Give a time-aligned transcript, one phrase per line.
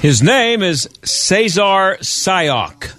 [0.00, 2.90] His name is Cesar Sayoc.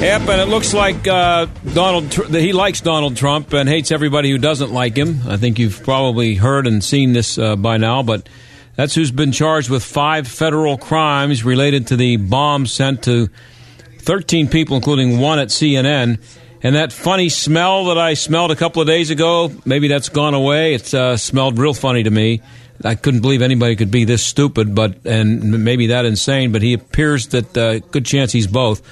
[0.00, 4.30] Yep, and it looks like uh, Donald Tr- he likes Donald Trump and hates everybody
[4.30, 5.22] who doesn't like him.
[5.26, 8.28] I think you've probably heard and seen this uh, by now, but
[8.76, 13.30] that's who's been charged with five federal crimes related to the bomb sent to
[14.02, 16.20] 13 people, including one at CNN.
[16.62, 20.34] And that funny smell that I smelled a couple of days ago, maybe that's gone
[20.34, 20.74] away.
[20.74, 22.40] It uh, smelled real funny to me.
[22.82, 26.52] I couldn't believe anybody could be this stupid, but and maybe that insane.
[26.52, 28.82] But he appears that uh, good chance he's both.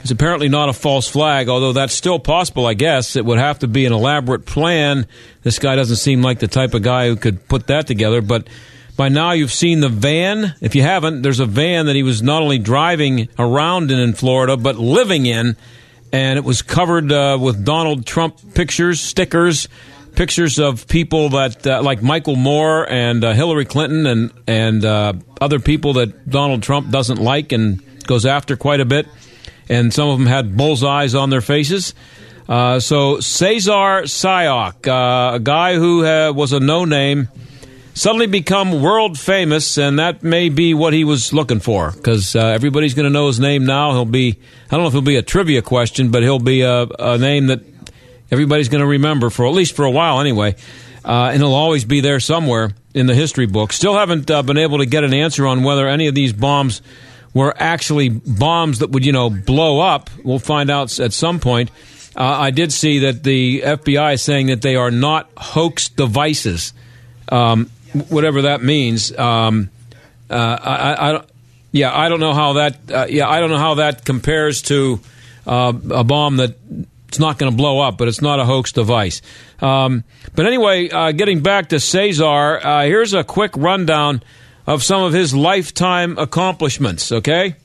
[0.00, 2.66] It's apparently not a false flag, although that's still possible.
[2.66, 5.06] I guess it would have to be an elaborate plan.
[5.44, 8.20] This guy doesn't seem like the type of guy who could put that together.
[8.20, 8.48] But
[8.96, 10.54] by now you've seen the van.
[10.60, 14.12] If you haven't, there's a van that he was not only driving around in in
[14.14, 15.56] Florida, but living in,
[16.12, 19.68] and it was covered uh, with Donald Trump pictures, stickers
[20.14, 25.14] pictures of people that uh, like Michael Moore and uh, Hillary Clinton and and uh,
[25.40, 29.06] other people that Donald Trump doesn't like and goes after quite a bit,
[29.68, 31.94] and some of them had bullseyes on their faces.
[32.48, 37.28] Uh, so Cesar Sayoc, uh, a guy who uh, was a no name,
[37.94, 42.94] suddenly become world famous, and that may be what he was looking for because everybody's
[42.94, 43.92] going to know his name now.
[43.92, 46.82] He'll be I don't know if he'll be a trivia question, but he'll be a,
[46.98, 47.71] a name that
[48.32, 50.56] everybody's going to remember for at least for a while anyway.
[51.04, 53.72] Uh, and it'll always be there somewhere in the history book.
[53.72, 56.80] Still haven't uh, been able to get an answer on whether any of these bombs
[57.34, 60.10] were actually bombs that would, you know, blow up.
[60.24, 61.70] We'll find out at some point.
[62.14, 66.72] Uh, I did see that the FBI is saying that they are not hoax devices,
[67.30, 67.70] um,
[68.08, 69.16] whatever that means.
[69.16, 69.70] Um,
[70.28, 71.24] uh, I, I,
[71.72, 72.76] yeah, I don't know how that.
[72.90, 75.00] Uh, yeah, I don't know how that compares to
[75.46, 76.56] uh, a bomb that
[77.12, 79.20] it's not going to blow up, but it's not a hoax device.
[79.60, 80.02] Um,
[80.34, 84.22] but anyway, uh, getting back to Cesar, uh, here's a quick rundown
[84.66, 87.56] of some of his lifetime accomplishments, okay?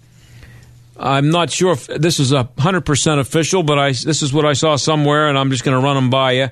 [1.00, 4.52] I'm not sure if this is a 100% official, but I, this is what I
[4.52, 6.50] saw somewhere, and I'm just going to run them by you.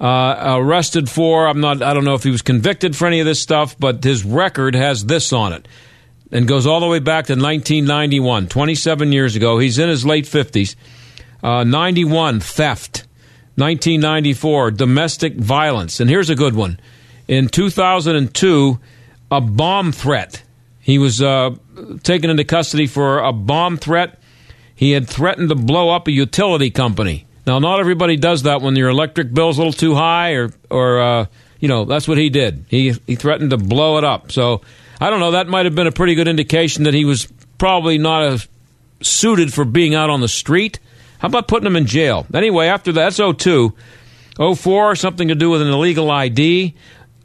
[0.00, 3.26] Uh, arrested for, I'm not, I don't know if he was convicted for any of
[3.26, 5.66] this stuff, but his record has this on it
[6.30, 9.58] and goes all the way back to 1991, 27 years ago.
[9.58, 10.76] He's in his late 50s.
[11.42, 13.06] Uh, 91, theft.
[13.56, 16.00] 1994, domestic violence.
[16.00, 16.80] And here's a good one.
[17.28, 18.80] In 2002,
[19.30, 20.42] a bomb threat.
[20.80, 21.54] He was uh,
[22.02, 24.18] taken into custody for a bomb threat.
[24.74, 27.26] He had threatened to blow up a utility company.
[27.46, 31.00] Now, not everybody does that when your electric bill's a little too high, or, or
[31.00, 31.26] uh,
[31.58, 32.64] you know, that's what he did.
[32.68, 34.32] He, he threatened to blow it up.
[34.32, 34.62] So,
[35.00, 37.98] I don't know, that might have been a pretty good indication that he was probably
[37.98, 38.46] not
[39.02, 40.80] suited for being out on the street.
[41.20, 42.26] How about putting them in jail?
[42.32, 43.74] Anyway, after that, that's 02.
[44.56, 46.74] 04, something to do with an illegal ID.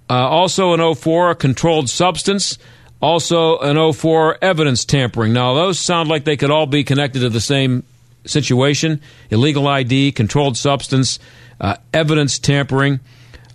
[0.09, 2.57] Uh, also in 04, a controlled substance.
[3.01, 5.31] Also in 04, evidence tampering.
[5.31, 7.83] Now, those sound like they could all be connected to the same
[8.25, 11.19] situation illegal ID, controlled substance,
[11.61, 12.99] uh, evidence tampering.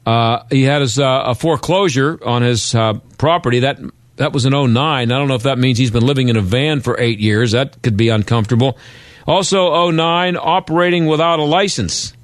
[0.07, 3.61] Uh, he had his, uh, a foreclosure on his uh, property.
[3.61, 3.79] That
[4.17, 4.77] that was in 09.
[4.77, 7.53] I don't know if that means he's been living in a van for eight years.
[7.53, 8.79] That could be uncomfortable.
[9.27, 12.15] Also, 09, operating without a license.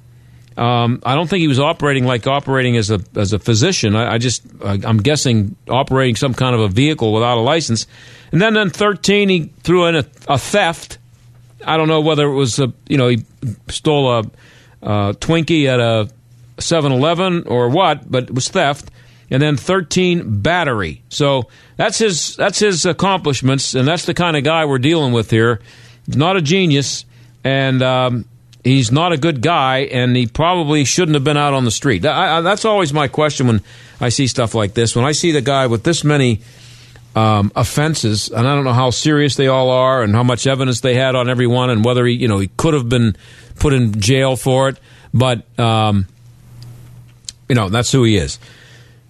[0.57, 3.95] Um, I don't think he was operating like operating as a as a physician.
[3.95, 7.85] I, I just I'm guessing operating some kind of a vehicle without a license.
[8.31, 10.97] And then in 13 he threw in a, a theft.
[11.63, 13.23] I don't know whether it was a you know he
[13.69, 14.19] stole a,
[14.81, 16.09] a Twinkie at a
[16.57, 18.89] 7-Eleven or what, but it was theft.
[19.29, 21.03] And then 13 battery.
[21.09, 25.29] So that's his that's his accomplishments, and that's the kind of guy we're dealing with
[25.29, 25.59] here.
[26.07, 27.05] Not a genius,
[27.43, 28.25] and um,
[28.63, 32.05] he's not a good guy, and he probably shouldn't have been out on the street.
[32.05, 33.61] I, I, that's always my question when
[33.99, 34.95] I see stuff like this.
[34.95, 36.41] When I see the guy with this many
[37.15, 40.81] um, offenses, and I don't know how serious they all are, and how much evidence
[40.81, 43.17] they had on everyone, and whether he, you know, he could have been
[43.55, 44.79] put in jail for it,
[45.13, 46.07] but um,
[47.49, 48.39] you know, that's who he is.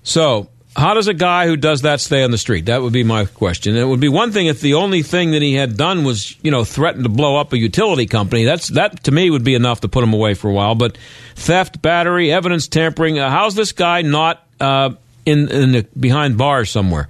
[0.03, 2.67] So how does a guy who does that stay on the street?
[2.67, 3.73] That would be my question.
[3.73, 6.37] And it would be one thing if the only thing that he had done was,
[6.43, 8.45] you know, threaten to blow up a utility company.
[8.45, 10.75] That's that to me would be enough to put him away for a while.
[10.75, 10.99] But
[11.35, 13.17] theft, battery, evidence tampering.
[13.17, 14.91] Uh, how's this guy not uh,
[15.25, 17.07] in in the, behind bars somewhere?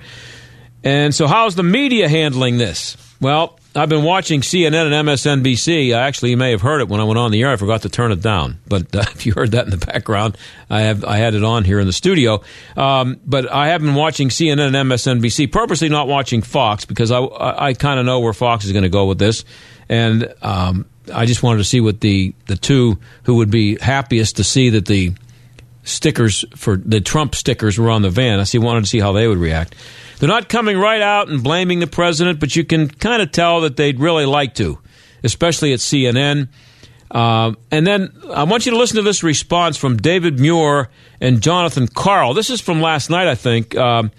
[0.85, 2.95] And so, how's the media handling this?
[3.19, 5.95] Well, I've been watching CNN and MSNBC.
[5.95, 7.51] I Actually, you may have heard it when I went on the air.
[7.51, 10.37] I forgot to turn it down, but uh, if you heard that in the background,
[10.69, 12.41] I have I had it on here in the studio.
[12.75, 17.19] Um, but I have been watching CNN and MSNBC, purposely not watching Fox because I
[17.19, 19.45] I, I kind of know where Fox is going to go with this,
[19.87, 24.37] and um, I just wanted to see what the the two who would be happiest
[24.37, 25.13] to see that the
[25.87, 28.39] stickers for the Trump stickers were on the van.
[28.39, 29.75] I see wanted to see how they would react.
[30.19, 33.61] They're not coming right out and blaming the president, but you can kind of tell
[33.61, 34.79] that they'd really like to,
[35.23, 36.49] especially at CNN.
[37.09, 40.89] Uh, and then I want you to listen to this response from David Muir
[41.21, 42.33] and Jonathan Karl.
[42.33, 43.77] This is from last night, I think.
[43.77, 44.11] Um,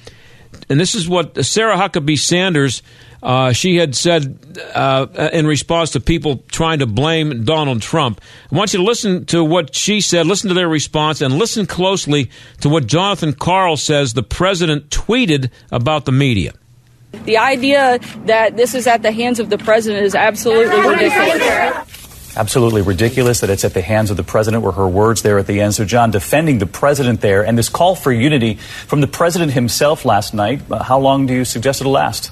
[0.70, 2.82] and this is what Sarah Huckabee Sanders
[3.22, 4.38] uh, she had said
[4.74, 8.20] uh, in response to people trying to blame Donald Trump.
[8.50, 11.66] I want you to listen to what she said, listen to their response, and listen
[11.66, 12.30] closely
[12.60, 16.52] to what Jonathan Karl says the president tweeted about the media.
[17.24, 22.36] The idea that this is at the hands of the president is absolutely ridiculous.
[22.36, 25.46] Absolutely ridiculous that it's at the hands of the president, were her words there at
[25.46, 25.74] the end.
[25.74, 28.54] So, John, defending the president there and this call for unity
[28.86, 32.30] from the president himself last night, uh, how long do you suggest it'll last?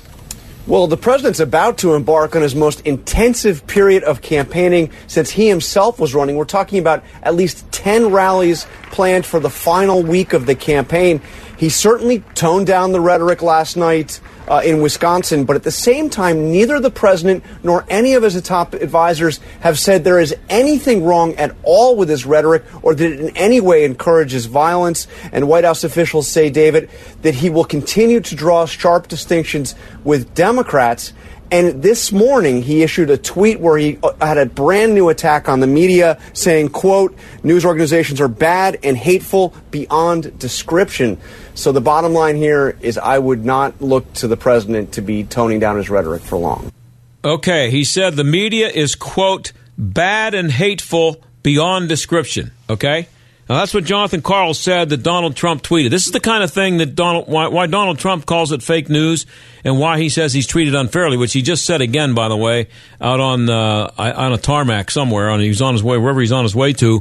[0.69, 5.49] Well, the president's about to embark on his most intensive period of campaigning since he
[5.49, 6.35] himself was running.
[6.35, 11.23] We're talking about at least 10 rallies planned for the final week of the campaign.
[11.57, 16.11] He certainly toned down the rhetoric last night uh, in Wisconsin, but at the same
[16.11, 21.05] time, neither the president nor any of his top advisors have said there is anything
[21.05, 25.07] wrong at all with his rhetoric or that it in any way encourages violence.
[25.33, 26.91] And White House officials say, David,
[27.23, 31.13] that he will continue to draw sharp distinctions with Democrats.
[31.49, 35.49] And this morning, he issued a tweet where he uh, had a brand new attack
[35.49, 41.19] on the media saying, quote, news organizations are bad and hateful beyond description.
[41.57, 45.25] So the bottom line here is I would not look to the president to be
[45.25, 46.71] toning down his rhetoric for long.
[47.25, 52.53] Okay, he said the media is, quote, bad and hateful beyond description.
[52.69, 53.09] Okay?
[53.49, 55.91] Now, that's what Jonathan Karl said that Donald Trump tweeted.
[55.91, 58.89] This is the kind of thing that Donald, why, why, Donald Trump calls it fake
[58.89, 59.25] news
[59.65, 62.69] and why he says he's treated unfairly, which he just said again, by the way,
[63.01, 65.31] out on uh, on a tarmac somewhere.
[65.31, 67.01] On he's on his way wherever he's on his way to.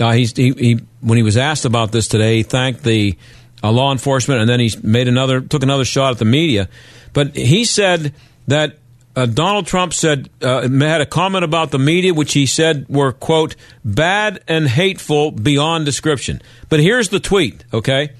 [0.00, 3.16] Uh, he, he when he was asked about this today, he thanked the
[3.70, 6.68] law enforcement, and then he made another took another shot at the media.
[7.12, 8.14] But he said
[8.48, 8.78] that
[9.14, 13.12] uh, Donald Trump said uh, had a comment about the media, which he said were
[13.12, 13.54] quote
[13.84, 16.40] bad and hateful beyond description.
[16.68, 17.64] But here's the tweet.
[17.72, 18.10] Okay,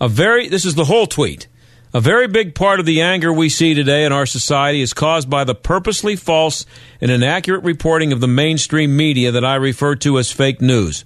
[0.00, 1.46] a very this is the whole tweet.
[1.92, 5.28] A very big part of the anger we see today in our society is caused
[5.28, 6.64] by the purposely false
[7.00, 11.04] and inaccurate reporting of the mainstream media that I refer to as fake news.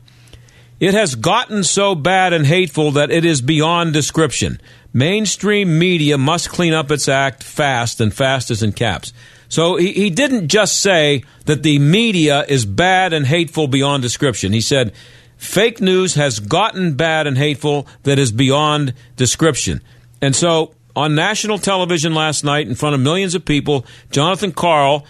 [0.81, 4.61] It has gotten so bad and hateful that it is beyond description.
[4.93, 9.13] Mainstream media must clean up its act fast, and fast is in caps.
[9.49, 14.53] So he, he didn't just say that the media is bad and hateful beyond description.
[14.53, 14.93] He said
[15.37, 19.81] fake news has gotten bad and hateful that is beyond description.
[20.21, 25.07] And so on national television last night in front of millions of people, Jonathan Karl,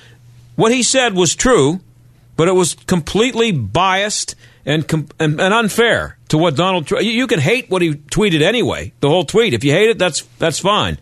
[0.56, 1.81] what he said was true,
[2.37, 4.34] but it was completely biased
[4.66, 7.04] and, and, and unfair to what Donald Trump.
[7.04, 9.54] You can hate what he tweeted anyway, the whole tweet.
[9.54, 10.99] If you hate it, that's that's fine.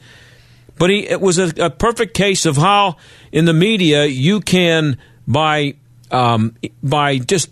[0.78, 2.96] But he it was a, a perfect case of how
[3.30, 5.74] in the media you can by
[6.10, 7.50] um, by just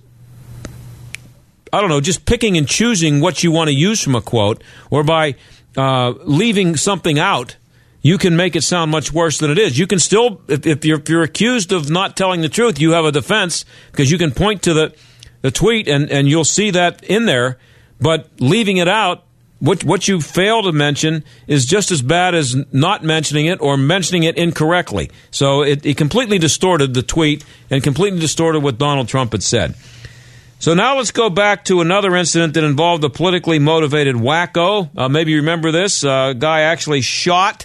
[1.72, 4.62] I don't know, just picking and choosing what you want to use from a quote,
[4.90, 5.36] or by
[5.76, 7.56] uh, leaving something out,
[8.02, 9.78] you can make it sound much worse than it is.
[9.78, 12.92] You can still, if, if, you're, if you're accused of not telling the truth, you
[12.92, 14.94] have a defense because you can point to the
[15.42, 17.58] the tweet, and, and you'll see that in there.
[18.00, 19.24] But leaving it out,
[19.60, 23.76] what what you fail to mention is just as bad as not mentioning it or
[23.76, 25.10] mentioning it incorrectly.
[25.30, 29.74] So it, it completely distorted the tweet and completely distorted what Donald Trump had said.
[30.60, 34.90] So now let's go back to another incident that involved a politically motivated wacko.
[34.96, 36.04] Uh, maybe you remember this.
[36.04, 37.64] Uh, guy actually shot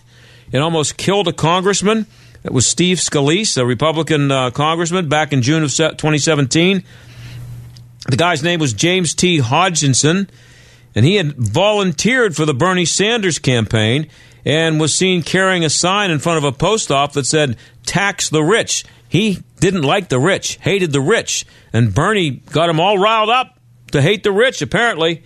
[0.54, 2.08] and almost killed a congressman.
[2.44, 6.84] It was Steve Scalise, a Republican uh, congressman, back in June of 2017.
[8.08, 9.40] The guy's name was James T.
[9.40, 10.30] Hodgkinson,
[10.94, 14.08] and he had volunteered for the Bernie Sanders campaign
[14.46, 18.30] and was seen carrying a sign in front of a post office that said, Tax
[18.30, 18.86] the rich.
[19.10, 21.46] He didn't like the rich, hated the rich.
[21.74, 23.60] And Bernie got him all riled up
[23.92, 25.24] to hate the rich, apparently.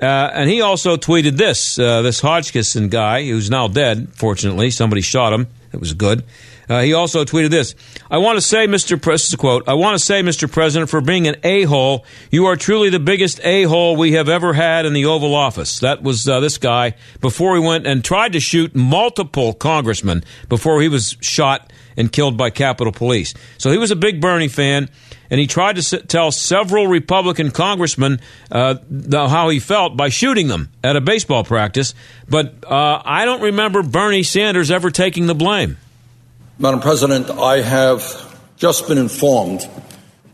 [0.00, 4.70] Uh, and he also tweeted this uh, this Hodgkinson guy, who's now dead, fortunately.
[4.70, 5.46] Somebody shot him.
[5.72, 6.24] It was good.
[6.68, 7.74] Uh, he also tweeted this
[8.10, 9.00] I want to say, Mr.
[9.00, 10.50] Pre- this is a quote, I want to say, Mr.
[10.50, 14.28] President, for being an a hole, you are truly the biggest a hole we have
[14.28, 15.80] ever had in the Oval Office.
[15.80, 20.80] That was uh, this guy before he went and tried to shoot multiple congressmen before
[20.80, 23.34] he was shot and killed by Capitol Police.
[23.58, 24.88] So he was a big Bernie fan
[25.30, 30.48] and he tried to tell several Republican congressmen uh, the, how he felt by shooting
[30.48, 31.94] them at a baseball practice.
[32.28, 35.78] But uh, I don't remember Bernie Sanders ever taking the blame.
[36.58, 39.66] Madam President, I have just been informed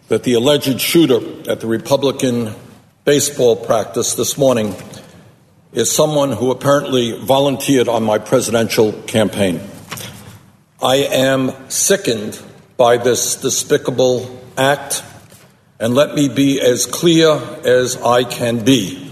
[0.09, 2.55] that the alleged shooter at the Republican
[3.05, 4.75] baseball practice this morning
[5.73, 9.61] is someone who apparently volunteered on my presidential campaign.
[10.83, 12.43] I am sickened
[12.77, 15.05] by this despicable act,
[15.79, 17.31] and let me be as clear
[17.65, 19.09] as I can be.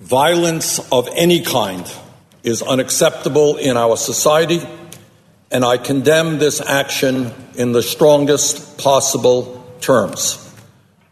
[0.00, 1.88] Violence of any kind
[2.42, 4.60] is unacceptable in our society
[5.50, 10.44] and I condemn this action in the strongest possible terms.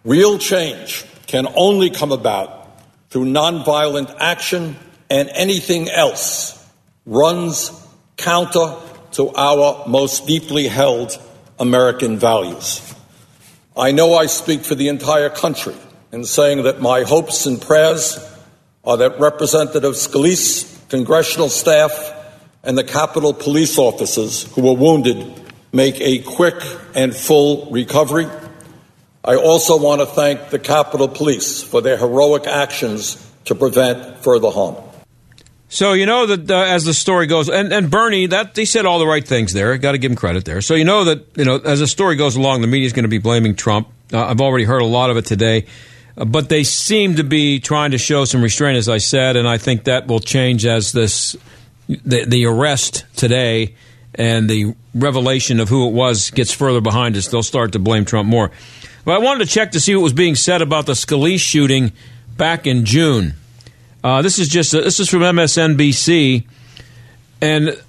[0.04, 4.76] Real change can only come about through nonviolent action,
[5.08, 6.52] and anything else
[7.06, 7.70] runs
[8.16, 8.74] counter
[9.12, 11.18] to our most deeply held
[11.58, 12.94] American values.
[13.76, 15.74] I know I speak for the entire country
[16.12, 18.18] in saying that my hopes and prayers
[18.84, 22.15] are that Representative Scalise, congressional staff,
[22.66, 25.40] and the Capitol police officers who were wounded
[25.72, 26.56] make a quick
[26.94, 28.26] and full recovery.
[29.24, 34.50] I also want to thank the Capitol Police for their heroic actions to prevent further
[34.50, 34.76] harm.
[35.68, 38.86] So you know that uh, as the story goes, and, and Bernie, that he said
[38.86, 39.76] all the right things there.
[39.78, 40.60] Got to give him credit there.
[40.60, 43.04] So you know that you know as the story goes along, the media is going
[43.04, 43.88] to be blaming Trump.
[44.12, 45.66] Uh, I've already heard a lot of it today,
[46.16, 49.48] uh, but they seem to be trying to show some restraint, as I said, and
[49.48, 51.36] I think that will change as this
[51.88, 53.74] the, the arrest today
[54.14, 58.04] and the revelation of who it was gets further behind us, they'll start to blame
[58.04, 58.50] Trump more.
[59.04, 61.92] But I wanted to check to see what was being said about the Scalise shooting
[62.36, 63.34] back in June.
[64.02, 66.46] Uh, this is just a, this is from MSNBC,
[67.40, 67.82] and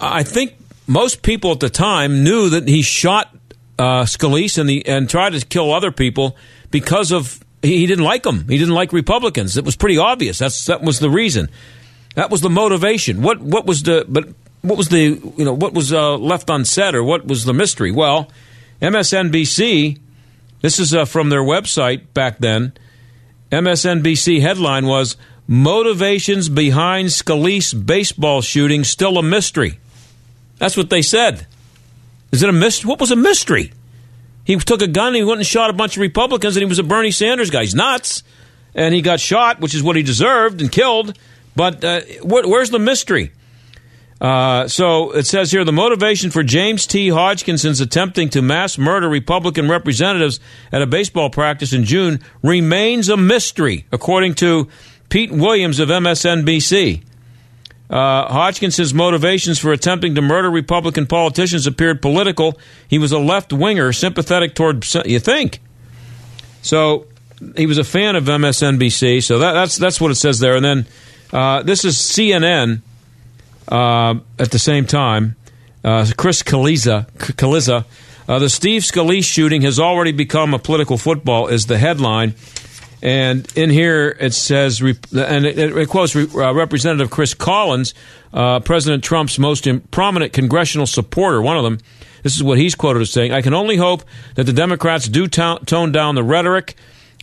[0.00, 0.54] I think
[0.86, 3.34] most people at the time knew that he shot
[3.78, 6.36] uh, Scalise and the and tried to kill other people
[6.70, 8.46] because of he didn't like them.
[8.48, 9.56] He didn't like Republicans.
[9.56, 10.38] It was pretty obvious.
[10.38, 11.48] That's that was the reason.
[12.14, 13.22] That was the motivation.
[13.22, 14.28] What what was the but
[14.62, 17.92] what was the you know what was uh, left unsaid or what was the mystery?
[17.92, 18.30] Well,
[18.80, 19.98] MSNBC.
[20.62, 22.72] This is uh, from their website back then.
[23.52, 25.16] MSNBC headline was
[25.46, 29.78] "Motivations behind Scalise baseball shooting still a mystery."
[30.58, 31.46] That's what they said.
[32.32, 32.88] Is it a mystery?
[32.88, 33.72] What was a mystery?
[34.44, 36.68] He took a gun, and he went and shot a bunch of Republicans, and he
[36.68, 37.62] was a Bernie Sanders guy.
[37.62, 38.22] He's nuts,
[38.74, 41.18] and he got shot, which is what he deserved, and killed.
[41.56, 43.32] But uh, wh- where's the mystery?
[44.20, 47.08] Uh, so it says here the motivation for James T.
[47.08, 50.40] Hodgkinson's attempting to mass murder Republican representatives
[50.72, 54.68] at a baseball practice in June remains a mystery, according to
[55.08, 57.02] Pete Williams of MSNBC.
[57.90, 62.58] Uh, Hodgkinson's motivations for attempting to murder Republican politicians appeared political.
[62.88, 65.60] He was a left winger, sympathetic toward you think.
[66.62, 67.06] So
[67.56, 69.22] he was a fan of MSNBC.
[69.22, 70.56] So that, that's that's what it says there.
[70.56, 70.86] And then
[71.34, 72.80] uh, this is CNN
[73.68, 75.34] uh, at the same time.
[75.82, 77.84] Uh, Chris Cillizza, Cillizza
[78.26, 82.34] uh, the Steve Scalise shooting has already become a political football, is the headline.
[83.02, 87.92] And in here it says, and it, quotes uh, Representative Chris Collins,
[88.32, 91.80] President Trump's most prominent congressional supporter, one of them.
[92.22, 94.04] This is what he's quoted as saying I can only hope
[94.36, 96.76] that the Democrats do to- tone down the rhetoric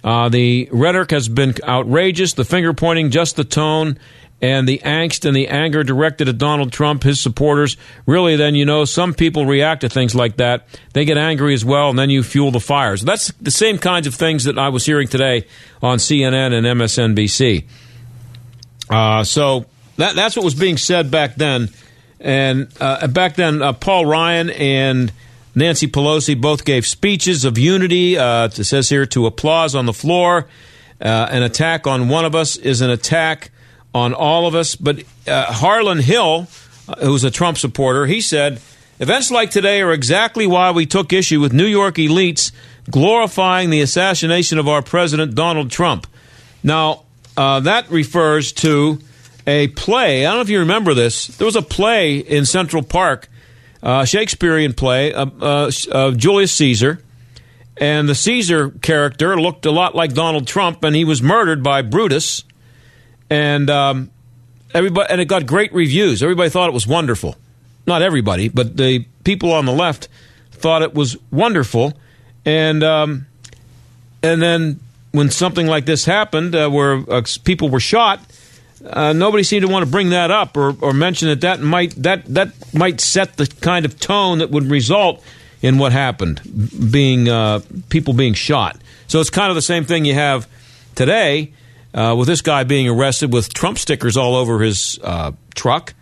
[0.03, 3.99] uh, the rhetoric has been outrageous, the finger pointing, just the tone,
[4.41, 7.77] and the angst and the anger directed at Donald Trump, his supporters.
[8.07, 10.65] Really, then, you know, some people react to things like that.
[10.93, 13.01] They get angry as well, and then you fuel the fires.
[13.01, 15.45] That's the same kinds of things that I was hearing today
[15.81, 17.65] on CNN and MSNBC.
[18.89, 19.65] Uh, so
[19.97, 21.69] that, that's what was being said back then.
[22.19, 25.11] And uh, back then, uh, Paul Ryan and
[25.53, 28.17] Nancy Pelosi both gave speeches of unity.
[28.17, 30.47] Uh, it says here to applause on the floor.
[30.99, 33.51] Uh, an attack on one of us is an attack
[33.93, 34.75] on all of us.
[34.75, 36.47] But uh, Harlan Hill,
[36.87, 38.61] uh, who's a Trump supporter, he said,
[38.99, 42.51] Events like today are exactly why we took issue with New York elites
[42.89, 46.07] glorifying the assassination of our president, Donald Trump.
[46.63, 47.03] Now,
[47.35, 48.99] uh, that refers to
[49.47, 50.25] a play.
[50.25, 51.27] I don't know if you remember this.
[51.27, 53.27] There was a play in Central Park
[53.83, 57.01] uh, Shakespearean play of uh, uh, Julius Caesar.
[57.77, 61.81] And the Caesar character looked a lot like Donald Trump, and he was murdered by
[61.81, 62.43] Brutus.
[63.29, 64.11] and um,
[64.73, 66.21] everybody and it got great reviews.
[66.21, 67.35] Everybody thought it was wonderful.
[67.87, 70.07] Not everybody, but the people on the left
[70.51, 71.93] thought it was wonderful,
[72.45, 73.25] and um,
[74.21, 74.79] and then
[75.11, 78.19] when something like this happened, uh, where uh, people were shot,
[78.85, 81.91] uh, nobody seemed to want to bring that up or, or mention that that might
[82.01, 85.23] that that might set the kind of tone that would result
[85.61, 86.41] in what happened,
[86.91, 87.59] being uh,
[87.89, 88.77] people being shot.
[89.07, 90.47] So it's kind of the same thing you have
[90.95, 91.53] today
[91.93, 95.93] uh, with this guy being arrested with Trump stickers all over his uh, truck.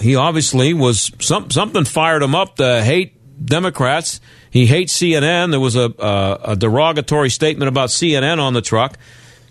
[0.00, 3.14] he obviously was some, something fired him up to hate
[3.44, 4.20] Democrats.
[4.50, 5.50] He hates CNN.
[5.50, 8.96] There was a, a, a derogatory statement about CNN on the truck.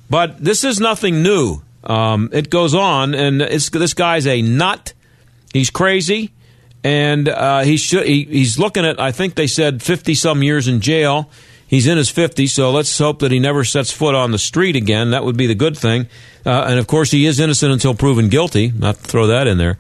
[0.10, 1.62] But this is nothing new.
[1.88, 4.94] Um, it goes on, and this guy's a nut.
[5.54, 6.34] He's crazy,
[6.84, 8.06] and uh, he should.
[8.06, 9.00] He, he's looking at.
[9.00, 11.30] I think they said fifty some years in jail.
[11.68, 14.78] He's in his 50s, so let's hope that he never sets foot on the street
[14.78, 15.12] again.
[15.12, 16.08] That would be the good thing.
[16.46, 18.72] Uh, and of course, he is innocent until proven guilty.
[18.72, 19.78] Not to throw that in there,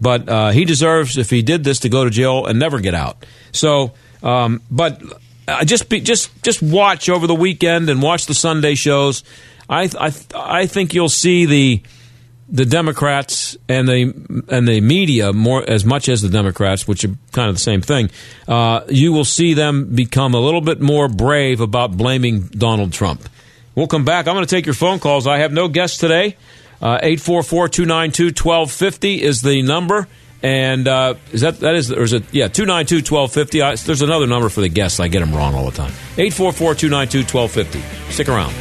[0.00, 2.94] but uh, he deserves, if he did this, to go to jail and never get
[2.94, 3.26] out.
[3.52, 5.02] So, um, but
[5.46, 9.22] uh, just be, just just watch over the weekend and watch the Sunday shows
[9.68, 11.82] I I I think you'll see the
[12.48, 17.14] the Democrats and the and the media more as much as the Democrats, which are
[17.32, 18.10] kind of the same thing.
[18.46, 23.28] Uh, you will see them become a little bit more brave about blaming Donald Trump.
[23.74, 24.28] We'll come back.
[24.28, 25.26] I'm going to take your phone calls.
[25.26, 26.36] I have no guests today.
[26.80, 30.06] Uh, eight four four two nine two twelve fifty is the number.
[30.42, 33.58] And uh, is that that is or is it yeah two nine two twelve fifty?
[33.58, 35.00] There's another number for the guests.
[35.00, 35.92] I get them wrong all the time.
[36.18, 37.80] Eight four four two nine two twelve fifty.
[38.10, 38.54] Stick around.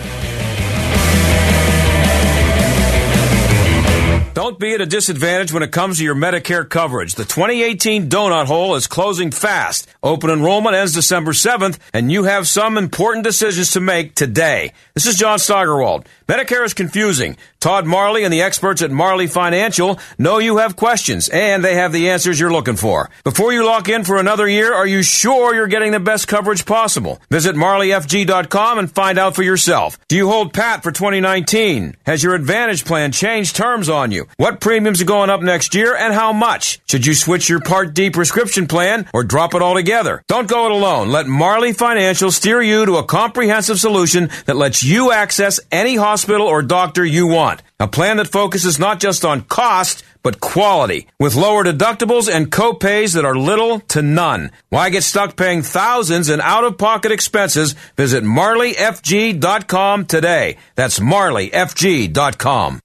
[4.45, 7.15] Don't be at a disadvantage when it comes to your Medicare coverage.
[7.15, 9.87] The 2018 donut hole is closing fast.
[10.03, 14.71] Open enrollment ends December 7th, and you have some important decisions to make today.
[14.93, 16.07] This is John Steigerwald.
[16.27, 17.37] Medicare is confusing.
[17.59, 21.91] Todd Marley and the experts at Marley Financial know you have questions, and they have
[21.91, 23.09] the answers you're looking for.
[23.23, 26.67] Before you lock in for another year, are you sure you're getting the best coverage
[26.67, 27.19] possible?
[27.31, 29.97] Visit marleyfg.com and find out for yourself.
[30.07, 31.95] Do you hold pat for 2019?
[32.05, 34.27] Has your Advantage plan changed terms on you?
[34.37, 36.81] What premiums are going up next year and how much?
[36.89, 40.21] Should you switch your Part D prescription plan or drop it altogether?
[40.27, 41.09] Don't go it alone.
[41.09, 46.48] Let Marley Financial steer you to a comprehensive solution that lets you access any hospital
[46.48, 47.61] or doctor you want.
[47.79, 53.13] A plan that focuses not just on cost, but quality, with lower deductibles and copays
[53.13, 54.51] that are little to none.
[54.67, 57.74] Why get stuck paying thousands in out-of-pocket expenses?
[57.95, 60.57] Visit marleyfg.com today.
[60.75, 62.81] That's marleyfg.com.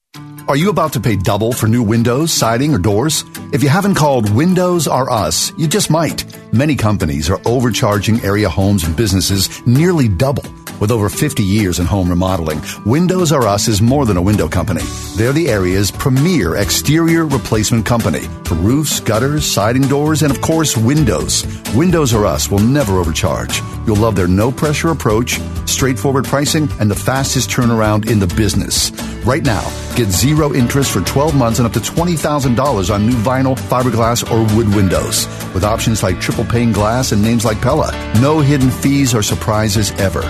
[0.51, 3.25] Are you about to pay double for new windows, siding, or doors?
[3.53, 6.25] If you haven't called Windows R Us, you just might.
[6.53, 10.43] Many companies are overcharging area homes and businesses nearly double.
[10.81, 14.49] With over 50 years in home remodeling, Windows R Us is more than a window
[14.49, 14.81] company.
[15.15, 20.79] They're the area's premier exterior replacement company for roofs, gutters, siding doors, and of course,
[20.79, 21.45] windows.
[21.75, 23.61] Windows R Us will never overcharge.
[23.87, 28.91] You'll love their no pressure approach, straightforward pricing, and the fastest turnaround in the business.
[29.23, 33.55] Right now, get zero interest for 12 months and up to $20,000 on new vinyl,
[33.55, 35.27] fiberglass, or wood windows.
[35.53, 37.93] With options like triple pane glass and names like Pella.
[38.23, 40.23] No hidden fees or surprises ever.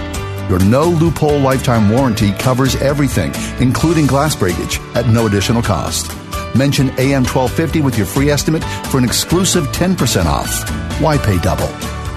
[0.51, 3.33] Your no loophole lifetime warranty covers everything,
[3.63, 6.11] including glass breakage, at no additional cost.
[6.57, 10.69] Mention AM 1250 with your free estimate for an exclusive 10% off.
[11.01, 11.69] Why pay double?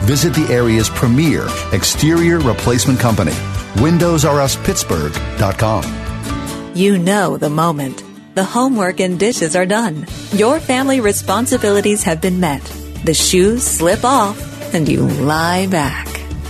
[0.07, 3.33] Visit the area's premier exterior replacement company,
[3.75, 6.75] WindowsRUsPittsburgh.com.
[6.75, 8.03] You know the moment.
[8.33, 10.07] The homework and dishes are done.
[10.31, 12.63] Your family responsibilities have been met.
[13.05, 16.07] The shoes slip off and you lie back.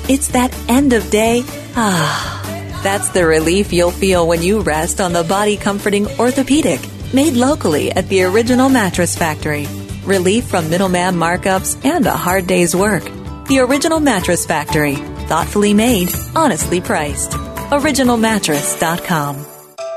[0.08, 1.44] It's that end of day
[1.76, 6.80] Ah, that's the relief you'll feel when you rest on the body comforting orthopedic
[7.14, 9.68] made locally at the original mattress factory.
[10.04, 13.04] Relief from middleman markups and a hard day's work.
[13.48, 14.96] The original mattress factory.
[15.28, 17.32] Thoughtfully made, honestly priced.
[17.32, 19.46] OriginalMattress.com.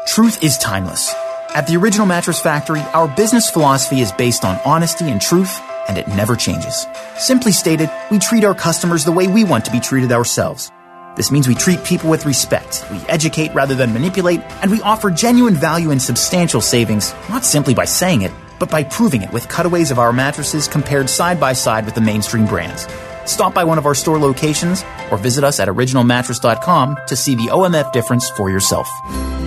[0.06, 1.12] Truth is timeless.
[1.54, 5.58] At the Original Mattress Factory, our business philosophy is based on honesty and truth,
[5.88, 6.86] and it never changes.
[7.18, 10.70] Simply stated, we treat our customers the way we want to be treated ourselves.
[11.16, 15.10] This means we treat people with respect, we educate rather than manipulate, and we offer
[15.10, 19.48] genuine value and substantial savings, not simply by saying it, but by proving it with
[19.48, 22.86] cutaways of our mattresses compared side by side with the mainstream brands.
[23.24, 27.48] Stop by one of our store locations or visit us at originalmattress.com to see the
[27.48, 28.86] OMF difference for yourself.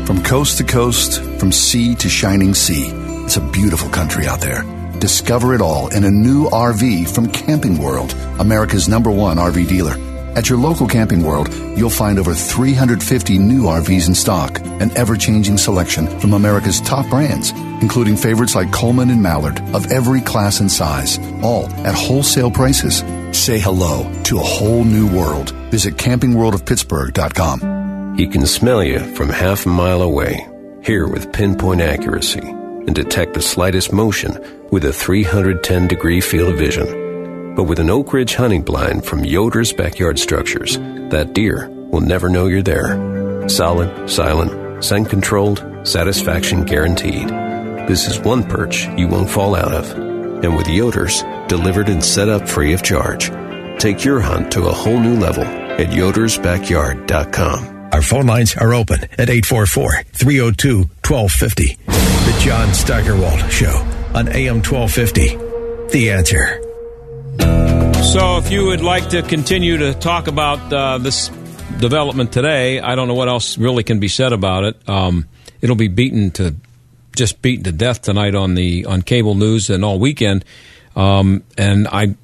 [0.08, 2.90] From coast to coast, from sea to shining sea,
[3.26, 4.64] it's a beautiful country out there.
[4.98, 10.09] Discover it all in a new RV from Camping World, America's number one RV dealer.
[10.36, 15.18] At your local Camping World, you'll find over 350 new RVs in stock, an ever
[15.18, 20.60] changing selection from America's top brands, including favorites like Coleman and Mallard of every class
[20.60, 23.04] and size, all at wholesale prices.
[23.38, 25.52] Say hello to a whole new world.
[25.72, 28.18] Visit campingworldofpittsburgh.com.
[28.18, 30.46] He can smell you from half a mile away,
[30.84, 34.38] hear with pinpoint accuracy, and detect the slightest motion
[34.72, 37.09] with a 310 degree field of vision.
[37.56, 40.78] But with an Oak Ridge hunting blind from Yoder's Backyard Structures,
[41.10, 43.48] that deer will never know you're there.
[43.50, 47.28] Solid, silent, scent controlled, satisfaction guaranteed.
[47.88, 49.92] This is one perch you won't fall out of.
[50.44, 53.32] And with Yoder's, delivered and set up free of charge.
[53.80, 57.90] Take your hunt to a whole new level at yodersbackyard.com.
[57.92, 61.76] Our phone lines are open at 844 302 1250.
[61.86, 63.76] The John Steigerwald Show
[64.14, 65.90] on AM 1250.
[65.92, 66.69] The answer.
[68.04, 71.30] So, if you would like to continue to talk about uh, this
[71.80, 74.90] development today, I don't know what else really can be said about it.
[74.90, 75.28] Um,
[75.62, 76.56] it'll be beaten to
[77.16, 80.44] just beaten to death tonight on the on cable news and all weekend.
[80.96, 82.16] Um, and I,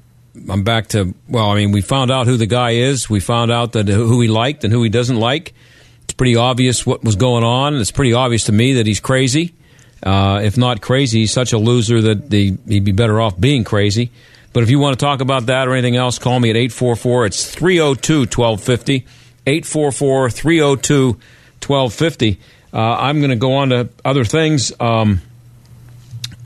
[0.50, 3.08] I'm back to well, I mean, we found out who the guy is.
[3.08, 5.54] We found out that who he liked and who he doesn't like.
[6.02, 7.76] It's pretty obvious what was going on.
[7.76, 9.54] It's pretty obvious to me that he's crazy.
[10.02, 13.64] Uh, if not crazy, he's such a loser that he, he'd be better off being
[13.64, 14.10] crazy.
[14.56, 17.26] But if you want to talk about that or anything else, call me at 844.
[17.26, 19.06] It's 302 1250.
[19.46, 22.40] 844 302 1250.
[22.72, 24.72] Uh, I'm going to go on to other things.
[24.80, 25.20] Um,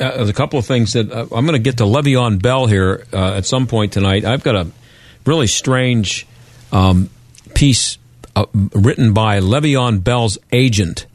[0.00, 2.66] uh, there's a couple of things that uh, I'm going to get to Le'Veon Bell
[2.66, 4.24] here uh, at some point tonight.
[4.24, 4.66] I've got a
[5.24, 6.26] really strange
[6.72, 7.10] um,
[7.54, 7.96] piece
[8.34, 11.06] uh, written by Le'Veon Bell's agent.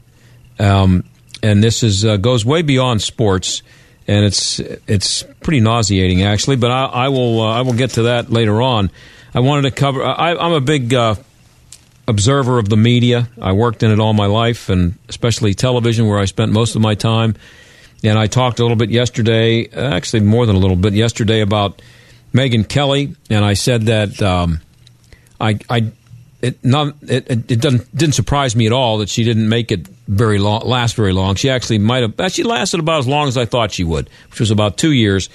[0.58, 1.04] Um,
[1.42, 3.62] and this is uh, goes way beyond sports
[4.08, 6.56] and it's it's pretty nauseating actually.
[6.56, 8.90] But I, I will uh, I will get to that later on.
[9.34, 10.02] I wanted to cover.
[10.02, 11.16] I, am a big uh,
[12.08, 13.28] observer of the media.
[13.40, 16.82] I worked in it all my life, and especially television, where I spent most of
[16.82, 17.36] my time.
[18.04, 21.82] And I talked a little bit yesterday, actually more than a little bit yesterday, about
[22.32, 24.60] Megyn Kelly, and I said that um,
[25.40, 25.90] I, I
[26.42, 29.86] it not it, it doesn't didn't surprise me at all that she didn't make it
[30.08, 31.34] very long last very long.
[31.34, 34.40] She actually might have she lasted about as long as I thought she would, which
[34.40, 35.28] was about two years.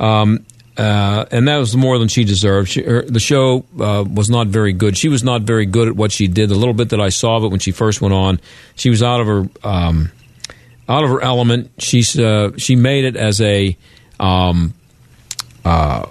[0.00, 0.44] Um,
[0.76, 2.68] uh, and that was more than she deserved.
[2.68, 4.96] She, her, the show uh, was not very good.
[4.96, 6.50] She was not very good at what she did.
[6.50, 8.40] The little bit that I saw of it when she first went on,
[8.74, 10.12] she was out of her um,
[10.88, 11.70] out of her element.
[11.78, 13.74] She's uh, she made it as a
[14.20, 14.74] um,
[15.64, 16.06] uh,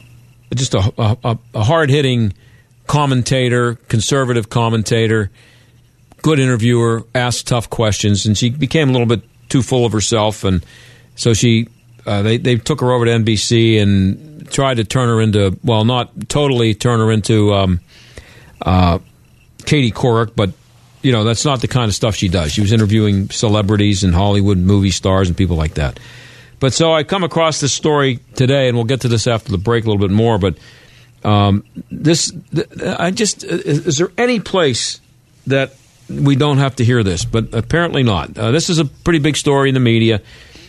[0.55, 2.33] just a, a, a hard hitting
[2.87, 5.31] commentator, conservative commentator,
[6.21, 10.43] good interviewer, asked tough questions, and she became a little bit too full of herself,
[10.43, 10.65] and
[11.15, 11.67] so she
[12.05, 15.85] uh, they they took her over to NBC and tried to turn her into well,
[15.85, 17.79] not totally turn her into um,
[18.61, 18.99] uh,
[19.65, 20.51] Katie Couric, but
[21.01, 22.51] you know that's not the kind of stuff she does.
[22.51, 25.99] She was interviewing celebrities and Hollywood movie stars and people like that.
[26.59, 29.57] But so I come across this story today, and we'll get to this after the
[29.57, 30.57] break a little bit more, but.
[31.25, 32.31] Um, this,
[32.85, 35.01] I just, is there any place
[35.47, 35.73] that
[36.07, 37.25] we don't have to hear this?
[37.25, 38.37] But apparently not.
[38.37, 40.21] Uh, this is a pretty big story in the media.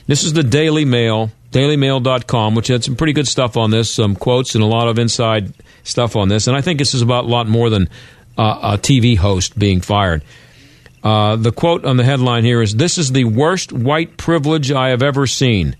[0.06, 4.16] This is the Daily Mail, dailymail.com, which had some pretty good stuff on this, some
[4.16, 5.52] quotes and a lot of inside
[5.84, 6.46] stuff on this.
[6.46, 7.88] And I think this is about a lot more than
[8.38, 10.22] uh, a TV host being fired.
[11.02, 14.88] Uh, the quote on the headline here is This is the worst white privilege I
[14.88, 15.76] have ever seen.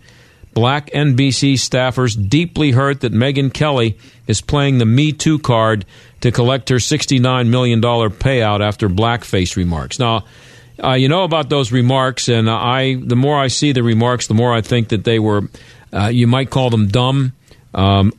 [0.57, 5.85] Black NBC staffers deeply hurt that Megyn Kelly is playing the Me Too card
[6.23, 9.99] to collect her $69 million payout after blackface remarks.
[9.99, 10.25] Now,
[10.83, 14.35] uh, you know about those remarks, and I the more I see the remarks, the
[14.35, 15.42] more I think that they were,
[15.92, 17.35] uh, you might call them dumb,
[17.75, 18.14] um,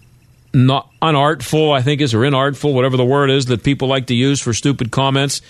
[0.54, 4.16] not unartful, I think is, or inartful, whatever the word is that people like to
[4.16, 5.42] use for stupid comments,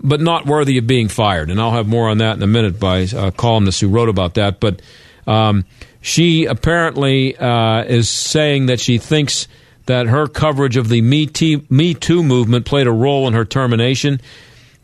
[0.00, 1.48] but not worthy of being fired.
[1.48, 4.34] And I'll have more on that in a minute by a columnist who wrote about
[4.34, 4.60] that.
[4.60, 4.82] But
[5.26, 5.64] um,
[6.06, 9.48] she apparently uh, is saying that she thinks
[9.86, 13.44] that her coverage of the Me, Too, Me Too movement played a role in her
[13.44, 14.20] termination.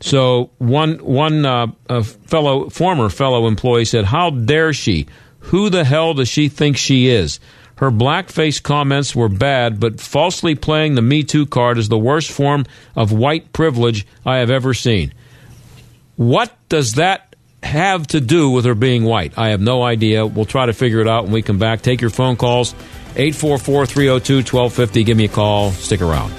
[0.01, 1.67] So one one uh,
[2.25, 5.07] fellow former fellow employee said, "How dare she?
[5.39, 7.39] Who the hell does she think she is?"
[7.77, 12.31] Her blackface comments were bad, but falsely playing the Me Too card is the worst
[12.31, 12.65] form
[12.97, 15.13] of white privilege I have ever seen.
[16.17, 17.32] What does that
[17.63, 19.37] have to do with her being white?
[19.37, 20.25] I have no idea.
[20.25, 21.81] We'll try to figure it out when we come back.
[21.81, 22.73] Take your phone calls
[23.15, 25.03] 844 302 1250.
[25.03, 25.71] Give me a call.
[25.71, 26.33] Stick around.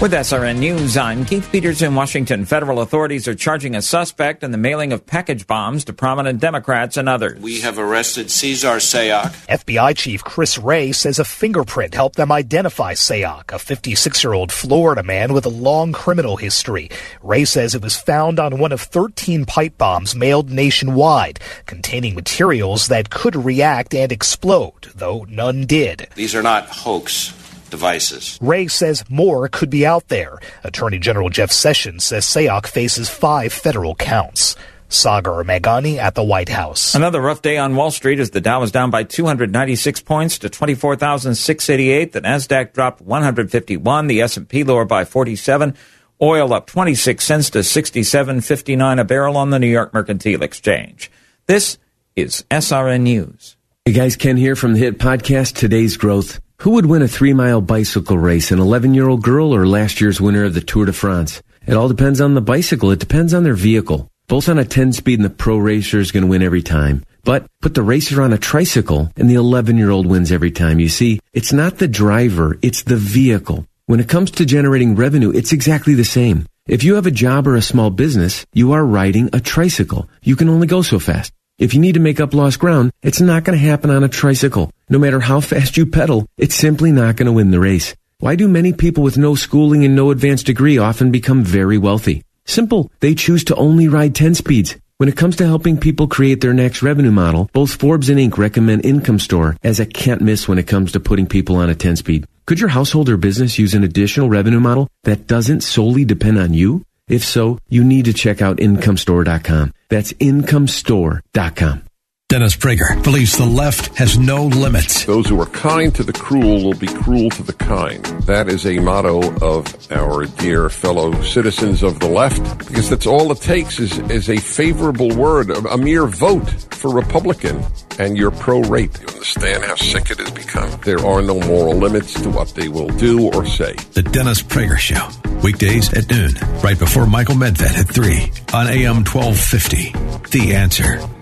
[0.00, 2.46] With SRN News, I'm Keith Peters in Washington.
[2.46, 6.96] Federal authorities are charging a suspect in the mailing of package bombs to prominent Democrats
[6.96, 7.38] and others.
[7.42, 9.30] We have arrested Cesar Sayoc.
[9.48, 14.50] FBI Chief Chris Wray says a fingerprint helped them identify Sayoc, a 56 year old
[14.50, 16.88] Florida man with a long criminal history.
[17.22, 22.88] Wray says it was found on one of 13 pipe bombs mailed nationwide, containing materials
[22.88, 26.08] that could react and explode, though none did.
[26.14, 27.34] These are not hoax
[27.70, 28.38] devices.
[28.42, 30.38] Wray says more could be out there.
[30.64, 34.56] Attorney General Jeff Sessions says Sayoc faces five federal counts.
[34.90, 36.94] Sagar Meghani at the White House.
[36.96, 40.50] Another rough day on Wall Street as the Dow was down by 296 points to
[40.50, 42.12] 24,688.
[42.12, 44.08] The Nasdaq dropped 151.
[44.08, 45.76] The S&P lower by 47.
[46.20, 51.10] Oil up 26 cents to 67.59 a barrel on the New York Mercantile Exchange.
[51.46, 51.78] This
[52.16, 53.56] is SRN News.
[53.86, 56.40] Hey guys, Ken here from the hit podcast Today's Growth.
[56.60, 59.98] Who would win a three mile bicycle race, an 11 year old girl or last
[59.98, 61.42] year's winner of the Tour de France?
[61.66, 62.90] It all depends on the bicycle.
[62.90, 64.10] It depends on their vehicle.
[64.28, 67.02] Both on a 10 speed and the pro racer is going to win every time.
[67.24, 70.78] But put the racer on a tricycle and the 11 year old wins every time.
[70.80, 73.66] You see, it's not the driver, it's the vehicle.
[73.86, 76.44] When it comes to generating revenue, it's exactly the same.
[76.68, 80.10] If you have a job or a small business, you are riding a tricycle.
[80.22, 81.32] You can only go so fast.
[81.60, 84.08] If you need to make up lost ground, it's not going to happen on a
[84.08, 84.70] tricycle.
[84.88, 87.94] No matter how fast you pedal, it's simply not going to win the race.
[88.18, 92.24] Why do many people with no schooling and no advanced degree often become very wealthy?
[92.46, 92.90] Simple.
[93.00, 94.78] They choose to only ride 10 speeds.
[94.96, 98.38] When it comes to helping people create their next revenue model, both Forbes and Inc.
[98.38, 101.74] recommend Income Store as a can't miss when it comes to putting people on a
[101.74, 102.26] 10 speed.
[102.46, 106.54] Could your household or business use an additional revenue model that doesn't solely depend on
[106.54, 106.86] you?
[107.10, 109.74] If so, you need to check out incomestore.com.
[109.88, 111.89] That's incomestore.com.
[112.30, 115.04] Dennis Prager believes the left has no limits.
[115.04, 118.04] Those who are kind to the cruel will be cruel to the kind.
[118.22, 123.32] That is a motto of our dear fellow citizens of the left, because that's all
[123.32, 127.64] it takes is, is a favorable word, a, mere vote for Republican,
[127.98, 128.92] and you're pro-rape.
[129.00, 130.70] You understand how sick it has become?
[130.84, 133.74] There are no moral limits to what they will do or say.
[133.94, 135.08] The Dennis Prager Show,
[135.42, 140.28] weekdays at noon, right before Michael Medved at 3 on AM 1250.
[140.30, 141.19] The Answer.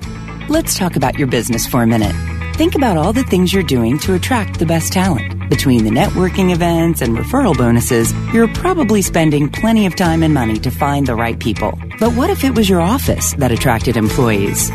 [0.50, 2.16] Let's talk about your business for a minute.
[2.56, 5.50] Think about all the things you're doing to attract the best talent.
[5.50, 10.58] Between the networking events and referral bonuses, you're probably spending plenty of time and money
[10.60, 11.78] to find the right people.
[12.00, 14.70] But what if it was your office that attracted employees?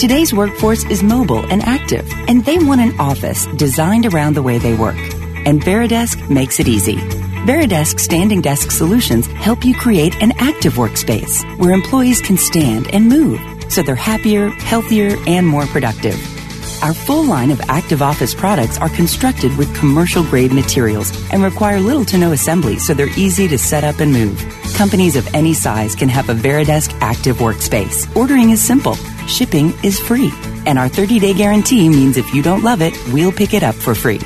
[0.00, 4.58] Today's workforce is mobile and active, and they want an office designed around the way
[4.58, 4.98] they work.
[5.46, 6.96] And Varidesk makes it easy.
[7.46, 13.08] Varidesk standing desk solutions help you create an active workspace where employees can stand and
[13.08, 16.16] move so they're happier, healthier, and more productive.
[16.82, 21.80] Our full line of active office products are constructed with commercial grade materials and require
[21.80, 24.38] little to no assembly so they're easy to set up and move.
[24.76, 28.14] Companies of any size can have a Varidesk active workspace.
[28.16, 28.94] Ordering is simple.
[29.26, 30.32] Shipping is free.
[30.66, 33.74] And our 30 day guarantee means if you don't love it, we'll pick it up
[33.74, 34.20] for free.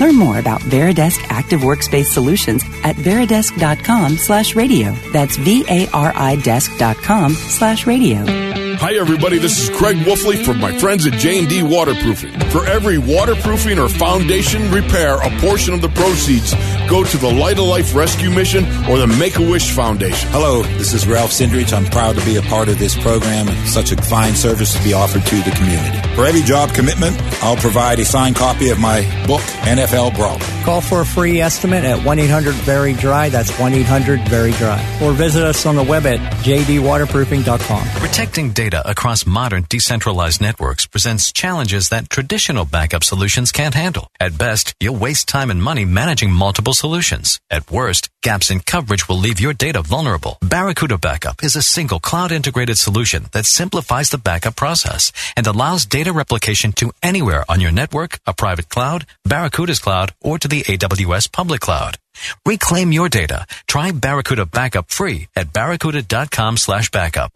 [0.00, 4.92] Learn more about Varidesk Active Workspace Solutions at varidesk.com slash radio.
[5.12, 8.63] That's V-A-R-I desk.com slash radio.
[8.78, 12.38] Hi everybody, this is Craig Wolfley from my friends at J&D Waterproofing.
[12.50, 16.52] For every waterproofing or foundation repair, a portion of the proceeds
[16.88, 20.28] go to the Light of Life Rescue Mission or the Make-A-Wish Foundation.
[20.30, 21.72] Hello, this is Ralph Cindrich.
[21.72, 24.82] I'm proud to be a part of this program and such a fine service to
[24.82, 25.98] be offered to the community.
[26.14, 30.38] For every job commitment, I'll provide a signed copy of my book, NFL Brawl.
[30.64, 33.28] Call for a free estimate at 1-800-VERY-DRY.
[33.30, 34.98] That's 1-800-VERY-DRY.
[35.02, 37.88] Or visit us on the web at jdwaterproofing.com.
[38.00, 44.08] Protecting data across modern decentralized networks presents challenges that traditional backup solutions can't handle.
[44.20, 47.40] At best, you'll waste time and money managing multiple solutions.
[47.50, 50.36] At worst, gaps in coverage will leave your data vulnerable.
[50.42, 55.86] Barracuda Backup is a single cloud integrated solution that simplifies the backup process and allows
[55.86, 60.62] data replication to anywhere on your network, a private cloud, Barracuda's cloud, or to the
[60.62, 61.98] AWS public cloud.
[62.46, 63.46] Reclaim your data.
[63.66, 67.32] Try Barracuda Backup free at barracuda.com slash backup.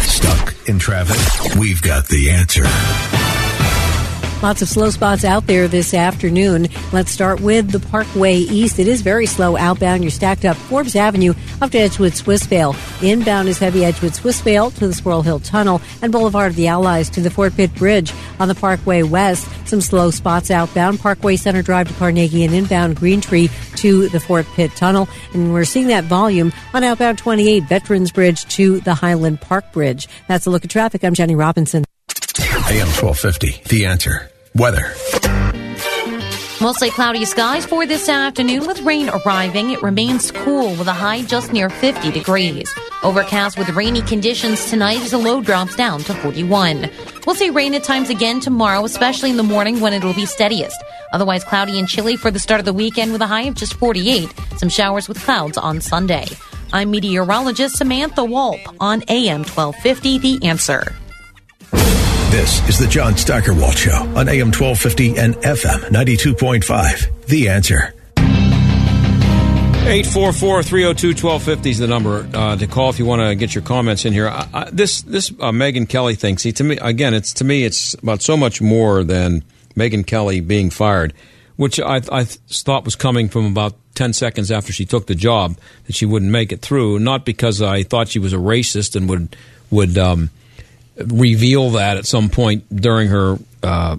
[0.00, 1.56] Stuck in traffic?
[1.58, 3.41] We've got the answer.
[4.42, 6.66] Lots of slow spots out there this afternoon.
[6.92, 8.80] Let's start with the Parkway East.
[8.80, 10.02] It is very slow outbound.
[10.02, 12.74] You're stacked up Forbes Avenue up to Edgewood Swissvale.
[13.04, 17.08] Inbound is heavy Edgewood Swissvale to the Squirrel Hill Tunnel and Boulevard of the Allies
[17.10, 18.12] to the Fort Pitt Bridge.
[18.40, 20.98] On the Parkway West, some slow spots outbound.
[20.98, 25.08] Parkway Center Drive to Carnegie and inbound Green Tree to the Fort Pitt Tunnel.
[25.34, 30.08] And we're seeing that volume on outbound 28 Veterans Bridge to the Highland Park Bridge.
[30.26, 31.04] That's a look at traffic.
[31.04, 31.84] I'm Jenny Robinson.
[32.68, 34.31] AM 1250, The Answer.
[34.54, 34.94] Weather.
[36.60, 39.70] Mostly cloudy skies for this afternoon with rain arriving.
[39.70, 42.72] It remains cool with a high just near 50 degrees.
[43.02, 46.88] Overcast with rainy conditions tonight as the low drops down to 41.
[47.26, 50.80] We'll see rain at times again tomorrow, especially in the morning when it'll be steadiest.
[51.12, 53.74] Otherwise cloudy and chilly for the start of the weekend with a high of just
[53.74, 54.32] 48.
[54.58, 56.26] Some showers with clouds on Sunday.
[56.72, 60.94] I'm meteorologist Samantha Walp on AM 1250 The Answer.
[62.32, 67.26] This is the John Steigerwald Show on AM 1250 and FM 92.5.
[67.26, 67.92] The answer.
[68.16, 73.60] 844 302 1250 is the number uh, to call if you want to get your
[73.60, 74.28] comments in here.
[74.28, 77.64] I, I, this this uh, Megyn Kelly thing, see, to me, again, it's to me,
[77.64, 79.44] it's about so much more than
[79.76, 81.12] Megyn Kelly being fired,
[81.56, 85.58] which I, I thought was coming from about 10 seconds after she took the job
[85.84, 86.98] that she wouldn't make it through.
[86.98, 89.36] Not because I thought she was a racist and would
[89.70, 90.30] would um,
[90.96, 93.96] reveal that at some point during her uh,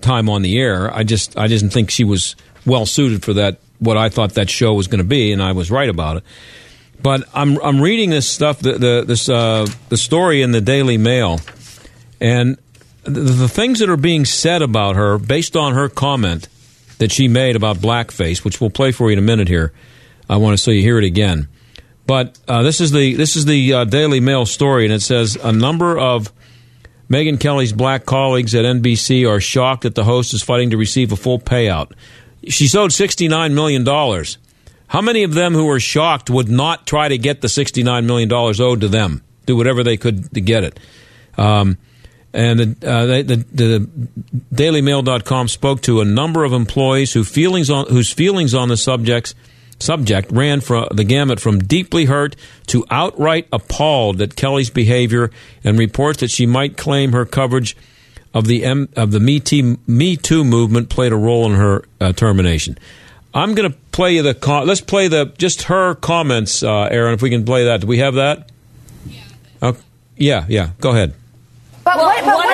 [0.00, 0.92] time on the air.
[0.94, 3.58] I just I didn't think she was well suited for that.
[3.78, 6.24] What I thought that show was going to be, and I was right about it.
[7.00, 10.98] But I'm I'm reading this stuff, the, the this uh, the story in the Daily
[10.98, 11.40] Mail,
[12.20, 12.58] and
[13.04, 16.48] the, the things that are being said about her based on her comment
[16.98, 19.72] that she made about blackface, which we'll play for you in a minute here.
[20.28, 21.48] I want to so you hear it again.
[22.08, 25.36] But uh, this is the this is the uh, Daily Mail story, and it says
[25.36, 26.32] a number of
[27.10, 31.12] Megyn Kelly's black colleagues at NBC are shocked that the host is fighting to receive
[31.12, 31.92] a full payout.
[32.48, 34.38] She's owed sixty nine million dollars.
[34.86, 38.06] How many of them who are shocked would not try to get the sixty nine
[38.06, 39.22] million dollars owed to them?
[39.44, 40.80] Do whatever they could to get it.
[41.36, 41.76] Um,
[42.32, 43.88] and the, uh, the, the,
[44.54, 49.34] DailyMail.com spoke to a number of employees who feelings on, whose feelings on the subjects
[49.80, 52.36] subject ran from the gamut from deeply hurt
[52.66, 55.30] to outright appalled at Kelly's behavior
[55.64, 57.76] and reports that she might claim her coverage
[58.34, 61.84] of the M, of the Me Too, Me Too movement played a role in her
[62.00, 62.78] uh, termination.
[63.34, 67.14] I'm going to play you the let's play the just her comments, uh, Aaron.
[67.14, 68.50] If we can play that, do we have that?
[69.06, 69.20] Yeah.
[69.60, 69.72] Uh,
[70.16, 70.70] yeah, yeah.
[70.80, 71.14] Go ahead.
[71.84, 72.47] But, well, what, but what is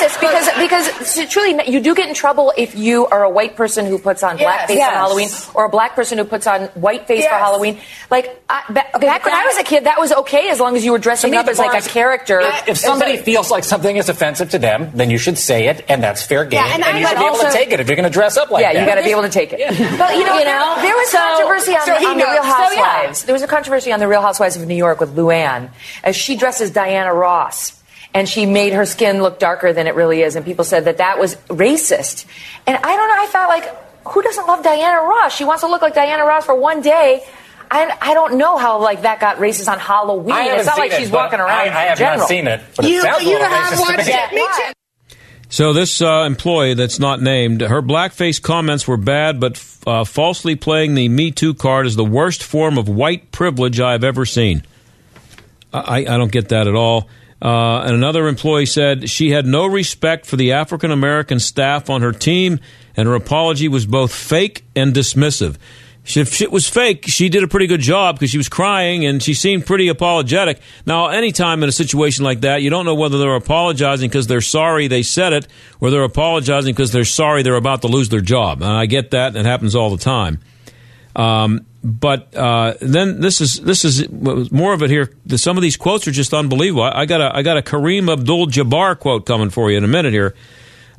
[0.00, 0.20] racist?
[0.20, 3.98] Because because truly, you do get in trouble if you are a white person who
[3.98, 4.88] puts on blackface yes.
[4.88, 7.28] on Halloween, or a black person who puts on whiteface yes.
[7.28, 7.78] for Halloween.
[8.10, 10.84] Like I, back, back when I was a kid, that was okay as long as
[10.84, 12.40] you were dressing up as like a character.
[12.40, 15.68] If, if somebody like, feels like something is offensive to them, then you should say
[15.68, 16.64] it, and that's fair game.
[16.64, 18.12] Yeah, and, and you should be also, able to take it if you're going to
[18.12, 18.74] dress up like yeah, that.
[18.74, 19.60] Yeah, you got to be able to take it.
[19.60, 19.70] Yeah.
[20.00, 22.24] But you know, you know there, there was so, controversy on, so the, on the
[22.24, 23.18] Real Housewives.
[23.18, 23.26] So, yeah.
[23.26, 25.70] There was a controversy on the Real Housewives of New York with Luann
[26.02, 27.79] as she dresses Diana Ross
[28.14, 30.36] and she made her skin look darker than it really is.
[30.36, 32.26] And people said that that was racist.
[32.66, 35.34] And I don't know, I felt like, who doesn't love Diana Ross?
[35.34, 37.24] She wants to look like Diana Ross for one day.
[37.70, 40.34] I, I don't know how like that got racist on Halloween.
[40.36, 41.50] It's not like it, she's walking around.
[41.50, 42.18] I, I have general.
[42.18, 44.12] not seen it, but you, it sounds you a little have racist watched to me.
[44.12, 44.32] it.
[44.34, 44.72] Me too.
[45.50, 50.56] So this uh, employee that's not named, her blackface comments were bad, but uh, falsely
[50.56, 54.24] playing the Me Too card is the worst form of white privilege I have ever
[54.24, 54.62] seen.
[55.72, 57.08] I, I don't get that at all.
[57.42, 62.02] Uh, and another employee said she had no respect for the African American staff on
[62.02, 62.60] her team,
[62.96, 65.56] and her apology was both fake and dismissive.
[66.04, 69.22] If it was fake, she did a pretty good job because she was crying and
[69.22, 70.60] she seemed pretty apologetic.
[70.86, 74.40] Now, anytime in a situation like that, you don't know whether they're apologizing because they're
[74.40, 75.46] sorry they said it
[75.78, 78.62] or they're apologizing because they're sorry they're about to lose their job.
[78.62, 80.40] And I get that, and it happens all the time.
[81.14, 85.12] Um, but uh, then this is this is more of it here.
[85.28, 86.82] Some of these quotes are just unbelievable.
[86.82, 90.12] I, got a I got a Kareem Abdul-Jabbar quote coming for you in a minute
[90.12, 90.34] here.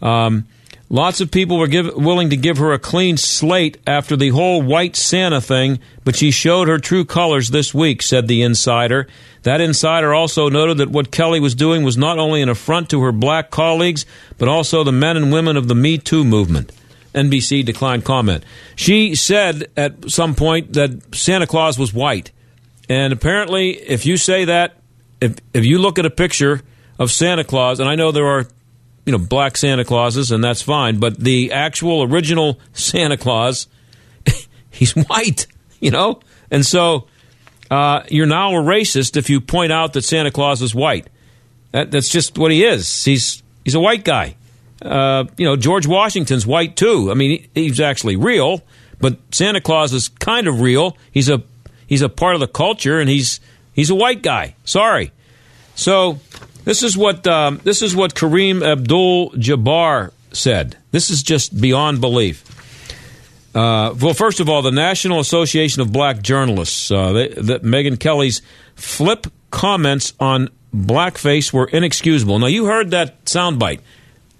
[0.01, 0.47] Um,
[0.89, 4.63] lots of people were give, willing to give her a clean slate after the whole
[4.63, 9.07] white Santa thing, but she showed her true colors this week," said the insider.
[9.43, 13.01] That insider also noted that what Kelly was doing was not only an affront to
[13.01, 14.07] her black colleagues,
[14.39, 16.71] but also the men and women of the Me Too movement.
[17.13, 18.43] NBC declined comment.
[18.75, 22.31] She said at some point that Santa Claus was white.
[22.89, 24.77] And apparently, if you say that,
[25.19, 26.61] if, if you look at a picture
[26.99, 28.47] of Santa Claus, and I know there are,
[29.05, 33.67] you know, black Santa Clauses, and that's fine, but the actual original Santa Claus,
[34.69, 35.47] he's white,
[35.79, 36.19] you know?
[36.49, 37.07] And so
[37.69, 41.07] uh, you're now a racist if you point out that Santa Claus is white.
[41.71, 43.05] That, that's just what he is.
[43.05, 44.35] He's, he's a white guy.
[44.81, 47.11] Uh, you know, George Washington's white too.
[47.11, 48.61] I mean, he, he's actually real,
[48.99, 50.97] but Santa Claus is kind of real.
[51.11, 51.43] He's a
[51.87, 53.39] he's a part of the culture, and he's
[53.73, 54.55] he's a white guy.
[54.63, 55.11] Sorry.
[55.75, 56.19] So
[56.63, 60.77] this is what um, this is what Kareem Abdul-Jabbar said.
[60.91, 62.43] This is just beyond belief.
[63.53, 67.99] Uh, well, first of all, the National Association of Black Journalists, uh, they, the, Megyn
[67.99, 68.41] Kelly's
[68.75, 72.39] flip comments on blackface were inexcusable.
[72.39, 73.81] Now, you heard that soundbite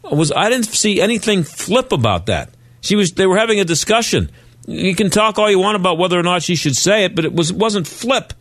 [0.04, 2.54] was I didn't see anything flip about that.
[2.82, 3.12] She was.
[3.14, 4.32] They were having a discussion.
[4.68, 7.26] You can talk all you want about whether or not she should say it, but
[7.26, 8.34] it was it wasn't flip.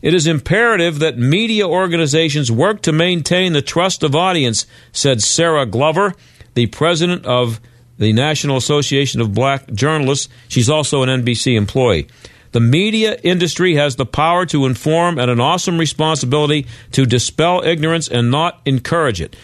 [0.00, 5.66] It is imperative that media organizations work to maintain the trust of audience, said Sarah
[5.66, 6.14] Glover,
[6.54, 7.60] the president of
[7.98, 10.28] the National Association of Black Journalists.
[10.46, 12.06] She's also an NBC employee.
[12.52, 18.08] The media industry has the power to inform and an awesome responsibility to dispel ignorance
[18.08, 19.36] and not encourage it.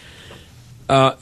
[0.87, 1.15] Uh,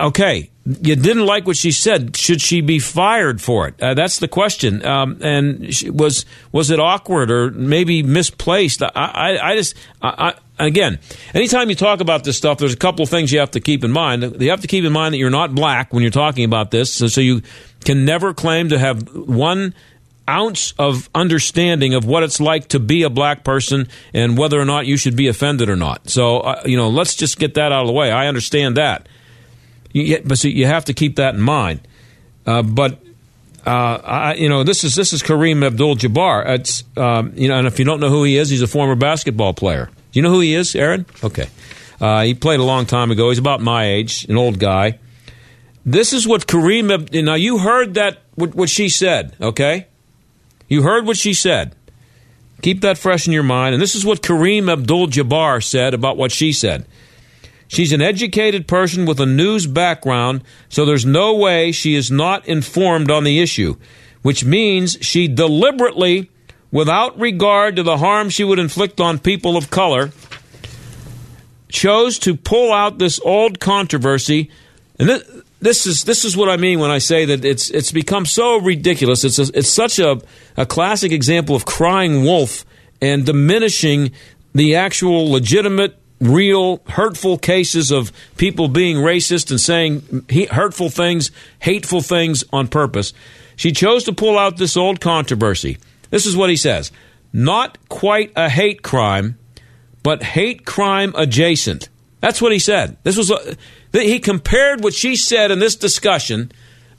[0.00, 2.16] okay, you didn't like what she said.
[2.16, 3.82] Should she be fired for it?
[3.82, 4.84] Uh, that's the question.
[4.84, 8.82] Um, and she, was was it awkward or maybe misplaced?
[8.82, 10.98] I, I, I just I, again,
[11.34, 13.82] anytime you talk about this stuff, there's a couple of things you have to keep
[13.82, 14.40] in mind.
[14.40, 16.92] You have to keep in mind that you're not black when you're talking about this,
[16.92, 17.42] so, so you
[17.84, 19.74] can never claim to have one
[20.28, 24.64] ounce of understanding of what it's like to be a black person and whether or
[24.64, 26.10] not you should be offended or not.
[26.10, 28.10] So, uh, you know, let's just get that out of the way.
[28.12, 29.08] I understand that.
[29.92, 31.80] You, but see, you have to keep that in mind.
[32.46, 33.00] Uh, but
[33.66, 36.48] uh, I, you know, this is this is Kareem Abdul-Jabbar.
[36.48, 38.94] It's um, you know, and if you don't know who he is, he's a former
[38.94, 39.86] basketball player.
[39.86, 41.04] Do you know who he is, Aaron?
[41.22, 41.48] Okay,
[42.00, 43.28] uh, he played a long time ago.
[43.28, 44.98] He's about my age, an old guy.
[45.84, 47.12] This is what Kareem.
[47.24, 49.36] Now you heard that what, what she said.
[49.40, 49.86] Okay,
[50.68, 51.74] you heard what she said.
[52.62, 53.74] Keep that fresh in your mind.
[53.74, 56.86] And this is what Kareem Abdul-Jabbar said about what she said.
[57.68, 62.48] She's an educated person with a news background, so there's no way she is not
[62.48, 63.76] informed on the issue,
[64.22, 66.30] which means she deliberately,
[66.72, 70.10] without regard to the harm she would inflict on people of color,
[71.68, 74.50] chose to pull out this old controversy.
[74.98, 75.22] And
[75.60, 78.58] this is this is what I mean when I say that it's it's become so
[78.58, 79.24] ridiculous.
[79.24, 80.20] It's a, it's such a,
[80.56, 82.64] a classic example of crying wolf
[83.00, 84.12] and diminishing
[84.54, 91.30] the actual legitimate real hurtful cases of people being racist and saying hurtful things,
[91.60, 93.12] hateful things on purpose.
[93.56, 95.78] She chose to pull out this old controversy.
[96.10, 96.92] This is what he says
[97.32, 99.38] not quite a hate crime,
[100.02, 101.88] but hate crime adjacent.
[102.20, 102.96] That's what he said.
[103.02, 103.54] This was uh,
[103.94, 106.52] a, he compared what she said in this discussion.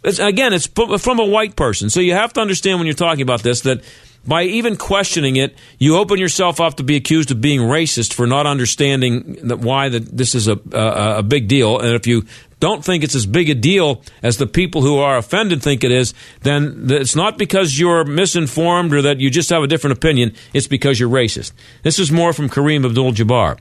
[0.03, 3.43] Again, it's from a white person, so you have to understand when you're talking about
[3.43, 3.84] this that
[4.26, 8.28] by even questioning it, you open yourself up to be accused of being racist for
[8.28, 11.80] not understanding that why that this is a, a, a big deal.
[11.80, 12.26] And if you
[12.59, 15.91] don't think it's as big a deal as the people who are offended think it
[15.91, 20.34] is, then it's not because you're misinformed or that you just have a different opinion.
[20.53, 21.53] It's because you're racist.
[21.84, 23.57] This is more from Kareem Abdul-Jabbar.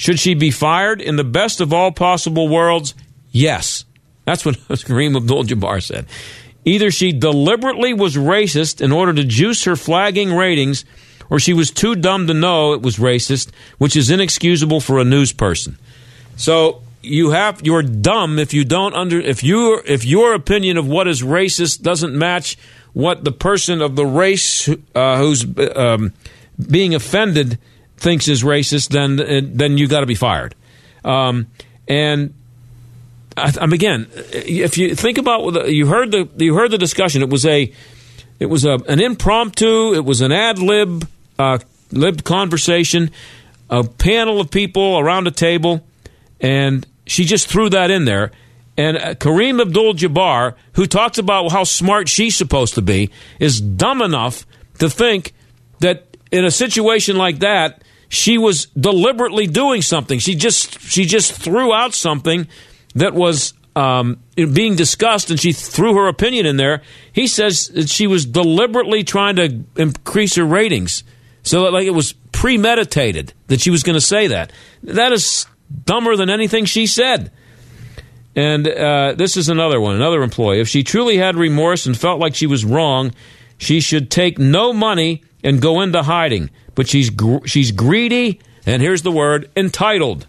[0.00, 2.94] Should she be fired in the best of all possible worlds?
[3.32, 3.84] Yes.
[4.24, 6.06] That's what Kareem Abdul-Jabbar said.
[6.64, 10.86] Either she deliberately was racist in order to juice her flagging ratings,
[11.28, 15.04] or she was too dumb to know it was racist, which is inexcusable for a
[15.04, 15.76] news person.
[16.34, 20.88] So you have you're dumb if you don't under if you if your opinion of
[20.88, 22.56] what is racist doesn't match
[22.94, 25.44] what the person of the race uh, who's
[25.76, 26.14] um,
[26.70, 27.58] being offended
[28.00, 30.54] thinks is racist, then then you got to be fired.
[31.04, 31.46] Um,
[31.86, 32.34] and
[33.36, 37.22] I, am again, if you think about you heard the you heard the discussion.
[37.22, 37.72] It was a
[38.38, 39.94] it was a, an impromptu.
[39.94, 41.06] It was an ad lib
[41.38, 41.58] uh,
[41.92, 43.10] lib conversation.
[43.68, 45.86] A panel of people around a table,
[46.40, 48.32] and she just threw that in there.
[48.76, 54.02] And uh, Kareem Abdul-Jabbar, who talks about how smart she's supposed to be, is dumb
[54.02, 54.44] enough
[54.78, 55.34] to think
[55.80, 60.18] that in a situation like that, she was deliberately doing something.
[60.18, 62.48] She just she just threw out something
[62.96, 66.82] that was um, being discussed, and she threw her opinion in there.
[67.12, 71.04] He says that she was deliberately trying to increase her ratings,
[71.44, 74.52] so that, like it was premeditated that she was going to say that.
[74.82, 75.46] That is
[75.84, 77.30] dumber than anything she said.
[78.34, 80.60] And uh, this is another one, another employee.
[80.60, 83.12] If she truly had remorse and felt like she was wrong,
[83.56, 86.50] she should take no money and go into hiding.
[86.74, 90.26] But she's gr- she's greedy, and here's the word: entitled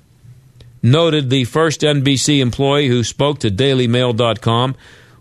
[0.84, 4.76] noted the first NBC employee who spoke to DailyMail.com.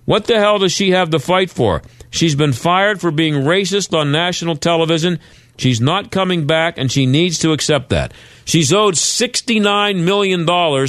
[0.05, 1.83] What the hell does she have to fight for?
[2.11, 5.21] She's been fired for being racist on national television.
[5.57, 8.13] She's not coming back, and she needs to accept that.
[8.45, 10.89] She's owed $69 million,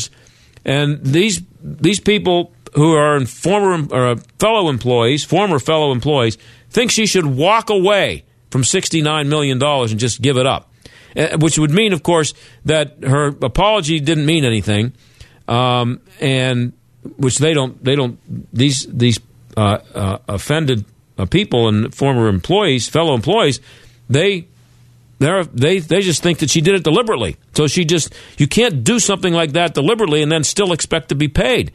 [0.65, 6.37] and these, these people who are former or fellow employees, former fellow employees,
[6.69, 10.69] think she should walk away from $69 million and just give it up.
[11.15, 12.33] Uh, which would mean, of course,
[12.65, 14.93] that her apology didn't mean anything,
[15.47, 16.71] um, and
[17.17, 18.17] which they don't they don't
[18.53, 19.19] these these
[19.57, 20.85] uh, uh, offended
[21.17, 23.59] uh, people and former employees, fellow employees,
[24.09, 24.47] they
[25.19, 27.35] they they just think that she did it deliberately.
[27.55, 31.15] So she just you can't do something like that deliberately and then still expect to
[31.15, 31.71] be paid.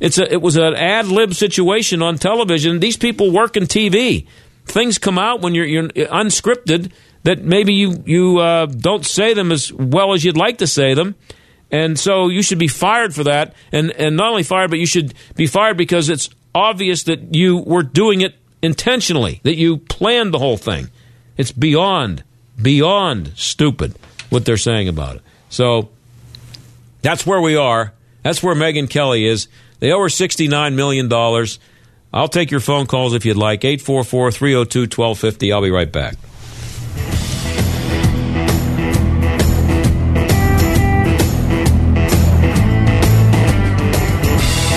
[0.00, 2.80] It's a, it was an ad lib situation on television.
[2.80, 4.26] These people work in TV.
[4.68, 6.92] Things come out when you're, you're unscripted
[7.24, 10.94] that maybe you you uh, don't say them as well as you'd like to say
[10.94, 11.14] them,
[11.70, 13.54] and so you should be fired for that.
[13.72, 17.58] And and not only fired, but you should be fired because it's obvious that you
[17.58, 20.90] were doing it intentionally, that you planned the whole thing.
[21.36, 22.24] It's beyond
[22.60, 23.94] beyond stupid
[24.30, 25.22] what they're saying about it.
[25.48, 25.90] So
[27.02, 27.92] that's where we are.
[28.22, 29.48] That's where Megyn Kelly is.
[29.80, 31.08] They owe her $69 million.
[32.12, 33.64] I'll take your phone calls if you'd like.
[33.64, 35.52] 844 302 1250.
[35.52, 36.16] I'll be right back.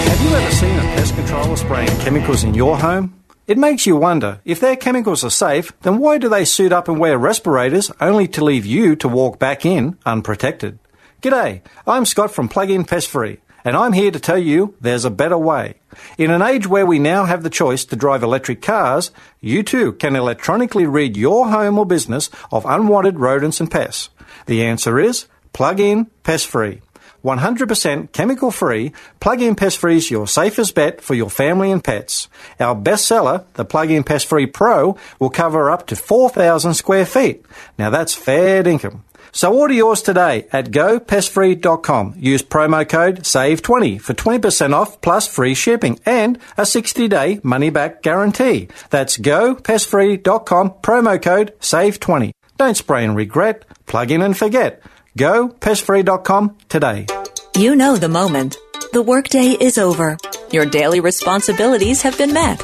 [0.04, 3.16] Have you ever seen a pest controller spraying chemicals in your home?
[3.48, 6.88] It makes you wonder if their chemicals are safe, then why do they suit up
[6.88, 10.80] and wear respirators only to leave you to walk back in unprotected?
[11.22, 15.10] G'day, I'm Scott from Plug-in Pest Free, and I'm here to tell you there's a
[15.10, 15.76] better way.
[16.18, 19.94] In an age where we now have the choice to drive electric cars, you too
[19.94, 24.10] can electronically rid your home or business of unwanted rodents and pests.
[24.46, 26.82] The answer is Plug-in Pest Free.
[27.24, 32.28] 100% chemical free, Plug-in Pest Free is your safest bet for your family and pets.
[32.60, 37.46] Our bestseller, the Plug-in Pest Free Pro, will cover up to 4,000 square feet.
[37.78, 39.04] Now that's fair income.
[39.32, 42.16] So order yours today at gopestfree.com.
[42.18, 48.68] Use promo code SAVE20 for 20% off plus free shipping and a 60-day money-back guarantee.
[48.90, 52.32] That's gopestfree.com, promo code SAVE20.
[52.58, 54.84] Don't spray and regret, plug in and forget.
[55.18, 57.08] GoPestFree.com today.
[57.56, 58.58] You know the moment.
[58.94, 60.18] The workday is over.
[60.52, 62.60] Your daily responsibilities have been met.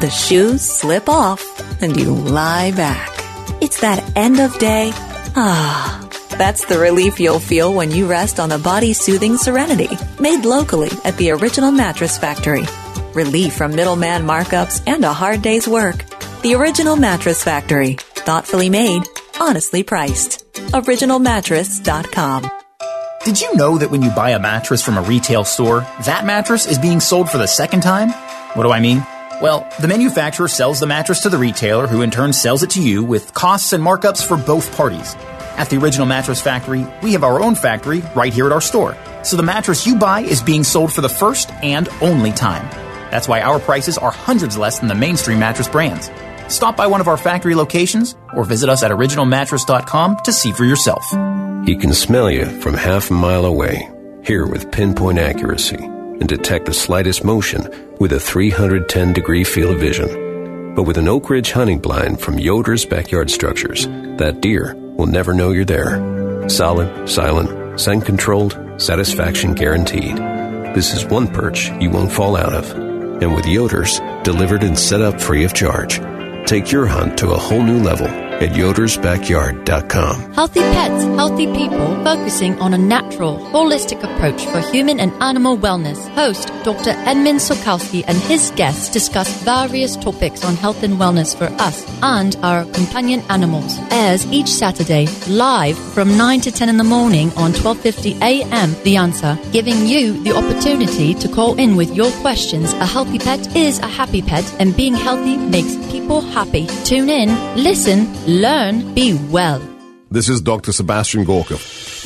[0.00, 1.42] The shoes slip off
[1.82, 3.10] and you lie back.
[3.60, 4.92] It's that end of day.
[5.34, 6.08] Ah,
[6.38, 9.88] that's the relief you'll feel when you rest on the body soothing Serenity,
[10.20, 12.64] made locally at the original mattress factory.
[13.14, 16.04] Relief from middleman markups and a hard day's work.
[16.42, 17.94] The original mattress factory.
[17.94, 19.02] Thoughtfully made,
[19.40, 20.44] honestly priced.
[20.72, 22.50] OriginalMattress.com.
[23.24, 26.66] Did you know that when you buy a mattress from a retail store, that mattress
[26.66, 28.10] is being sold for the second time?
[28.54, 29.06] What do I mean?
[29.42, 32.80] Well, the manufacturer sells the mattress to the retailer, who in turn sells it to
[32.80, 35.16] you with costs and markups for both parties.
[35.56, 38.96] At the Original Mattress Factory, we have our own factory right here at our store.
[39.24, 42.70] So the mattress you buy is being sold for the first and only time.
[43.10, 46.08] That's why our prices are hundreds less than the mainstream mattress brands.
[46.46, 50.64] Stop by one of our factory locations or visit us at originalmattress.com to see for
[50.64, 51.04] yourself.
[51.66, 53.90] He can smell you from half a mile away,
[54.22, 55.78] hear with pinpoint accuracy,
[56.22, 57.68] and detect the slightest motion
[57.98, 60.72] with a 310 degree field of vision.
[60.76, 65.34] But with an Oak Ridge hunting blind from Yoder's Backyard Structures, that deer will never
[65.34, 66.48] know you're there.
[66.48, 70.16] Solid, silent, scent controlled, satisfaction guaranteed.
[70.76, 72.70] This is one perch you won't fall out of.
[72.70, 75.98] And with Yoder's, delivered and set up free of charge.
[76.46, 80.32] Take your hunt to a whole new level at yodersbackyard.com.
[80.34, 86.08] Healthy pets, healthy people, focusing on a natural, holistic approach for human and animal wellness.
[86.14, 86.90] Host Dr.
[87.06, 92.36] Edmund Sokalski and his guests discuss various topics on health and wellness for us and
[92.42, 93.78] our companion animals.
[93.90, 98.74] Airs each Saturday live from 9 to 10 in the morning on 12:50 a.m.
[98.84, 102.72] The Answer, giving you the opportunity to call in with your questions.
[102.74, 106.66] A healthy pet is a happy pet, and being healthy makes people happy.
[106.84, 109.60] Tune in, listen, learn, be well.
[110.10, 110.72] This is Dr.
[110.72, 111.56] Sebastian Gorka.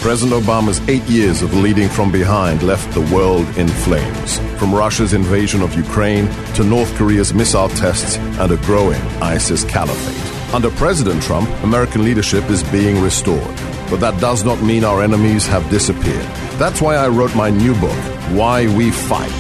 [0.01, 4.39] President Obama's eight years of leading from behind left the world in flames.
[4.59, 10.55] From Russia's invasion of Ukraine to North Korea's missile tests and a growing ISIS caliphate.
[10.55, 13.57] Under President Trump, American leadership is being restored.
[13.91, 16.27] But that does not mean our enemies have disappeared.
[16.59, 17.99] That's why I wrote my new book,
[18.31, 19.31] Why We Fight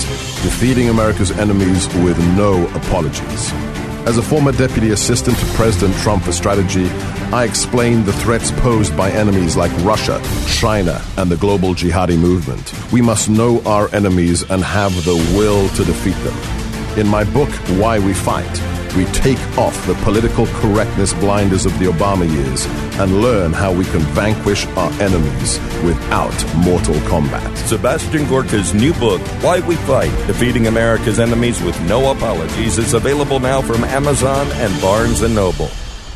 [0.42, 3.75] Defeating America's Enemies with No Apologies.
[4.06, 6.86] As a former deputy assistant to President Trump for strategy,
[7.32, 12.72] I explained the threats posed by enemies like Russia, China, and the global jihadi movement.
[12.92, 16.96] We must know our enemies and have the will to defeat them.
[16.96, 17.50] In my book,
[17.80, 18.62] Why We Fight,
[18.96, 22.66] we take off the political correctness blinders of the Obama years
[22.98, 27.56] and learn how we can vanquish our enemies without mortal combat.
[27.58, 33.38] Sebastian Gorka's new book, Why We Fight Defeating America's Enemies with No Apologies, is available
[33.40, 35.68] now from Amazon and Barnes & Noble.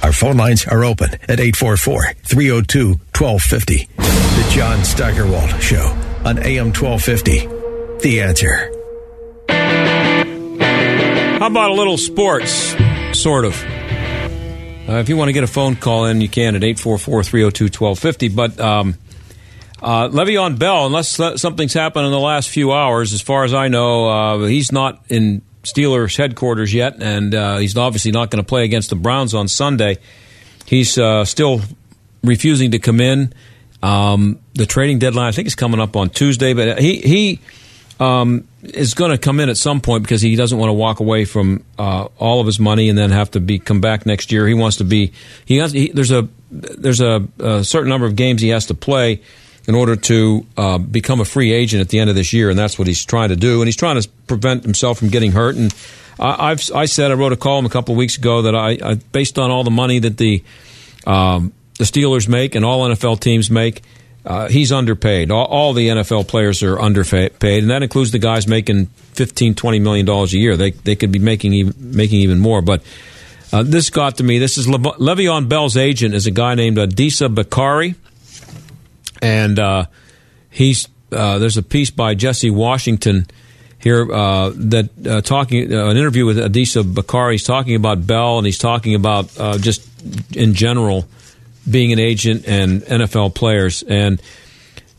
[0.02, 3.88] Our phone lines are open at 844 302 1250.
[3.96, 7.46] The John Steigerwald Show on AM 1250.
[8.02, 8.79] The answer.
[11.40, 12.74] How about a little sports?
[13.18, 13.54] Sort of.
[14.86, 17.64] Uh, if you want to get a phone call in, you can at 844 302
[17.64, 18.28] 1250.
[18.28, 18.94] But um,
[19.82, 23.68] Uh, Le'Veon Bell, unless something's happened in the last few hours, as far as I
[23.68, 28.46] know, uh, he's not in Steelers headquarters yet, and uh, he's obviously not going to
[28.46, 29.96] play against the Browns on Sunday.
[30.66, 31.62] He's uh, still
[32.22, 33.32] refusing to come in.
[33.82, 37.40] Um, the trading deadline, I think, is coming up on Tuesday, but he he
[38.00, 41.00] um, is going to come in at some point because he doesn't want to walk
[41.00, 44.32] away from uh, all of his money and then have to be come back next
[44.32, 44.48] year.
[44.48, 45.12] He wants to be
[45.44, 48.74] he has he, there's a there's a, a certain number of games he has to
[48.74, 49.20] play
[49.68, 52.58] in order to uh, become a free agent at the end of this year, and
[52.58, 53.60] that's what he's trying to do.
[53.60, 55.54] And he's trying to prevent himself from getting hurt.
[55.56, 55.72] And
[56.18, 58.78] I, have I said I wrote a column a couple of weeks ago that I,
[58.82, 60.42] I based on all the money that the
[61.06, 63.82] um, the Steelers make and all NFL teams make.
[64.24, 65.30] Uh, he's underpaid.
[65.30, 69.78] All, all, the NFL players are underpaid, and that includes the guys making 15, 20
[69.78, 70.56] million dollars a year.
[70.56, 72.60] They they could be making even, making even more.
[72.60, 72.82] But
[73.50, 74.38] uh, this got to me.
[74.38, 77.94] This is Le- Le'Veon Bell's agent is a guy named Adisa Bakari
[79.22, 79.84] and uh,
[80.50, 83.26] he's uh, there's a piece by Jesse Washington
[83.78, 87.34] here uh, that uh, talking an interview with Adisa Bakari.
[87.34, 89.28] He's talking about bell and he's talking about
[89.60, 89.86] just
[90.34, 91.06] in general
[91.68, 93.82] being an agent and NFL players.
[93.82, 94.20] And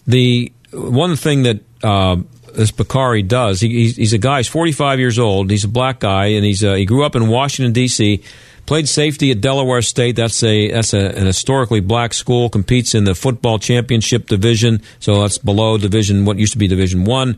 [0.07, 1.61] the one thing that
[2.53, 4.37] this Bakari does, he, he's, a guy.
[4.37, 5.49] He's 45 years old.
[5.49, 8.23] He's a black guy, and he's he grew up in Washington D.C.
[8.65, 10.15] Played safety at Delaware State.
[10.15, 12.49] That's a that's a, an historically black school.
[12.49, 17.03] Competes in the football championship division, so that's below division what used to be Division
[17.03, 17.37] One.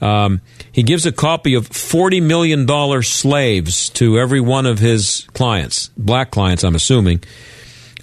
[0.00, 0.40] Um,
[0.72, 5.90] he gives a copy of forty million dollar slaves to every one of his clients,
[5.96, 7.22] black clients, I'm assuming.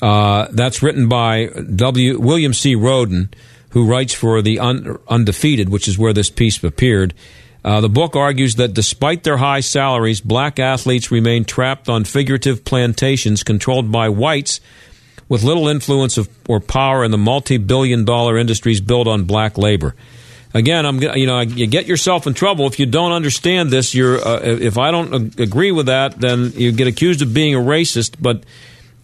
[0.01, 2.19] Uh, that's written by W.
[2.19, 2.75] William C.
[2.75, 3.33] Rhoden,
[3.69, 7.13] who writes for the Un- Undefeated, which is where this piece appeared.
[7.65, 12.63] Uh, the book argues that despite their high salaries, black athletes remain trapped on figurative
[12.63, 14.61] plantations controlled by whites
[15.27, 19.95] with little influence of, or power in the multi-billion dollar industries built on black labor.
[20.53, 23.93] Again, I'm you know you get yourself in trouble if you don't understand this.
[23.93, 27.59] You're uh, if I don't agree with that, then you get accused of being a
[27.59, 28.15] racist.
[28.19, 28.43] But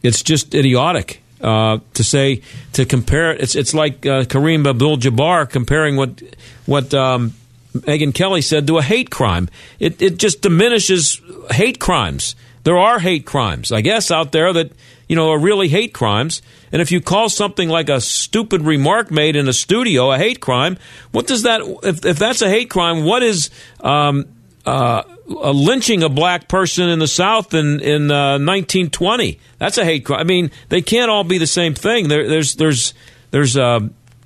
[0.03, 2.41] it's just idiotic uh, to say
[2.73, 3.41] to compare it.
[3.41, 6.21] It's it's like uh, Kareem Abdul-Jabbar comparing what
[6.65, 7.33] what um,
[7.73, 9.49] Megyn Kelly said, to a hate crime.
[9.79, 12.35] It, it just diminishes hate crimes.
[12.63, 14.71] There are hate crimes, I guess, out there that,
[15.09, 16.41] you know, are really hate crimes.
[16.71, 20.39] And if you call something like a stupid remark made in a studio a hate
[20.39, 20.77] crime,
[21.11, 23.49] what does that, if, if that's a hate crime, what is,
[23.81, 24.25] um,
[24.65, 29.39] uh, lynching a black person in the South in in uh, 1920.
[29.57, 30.19] That's a hate crime.
[30.19, 32.07] I mean, they can't all be the same thing.
[32.07, 32.93] There, there's there's
[33.31, 33.81] there's uh,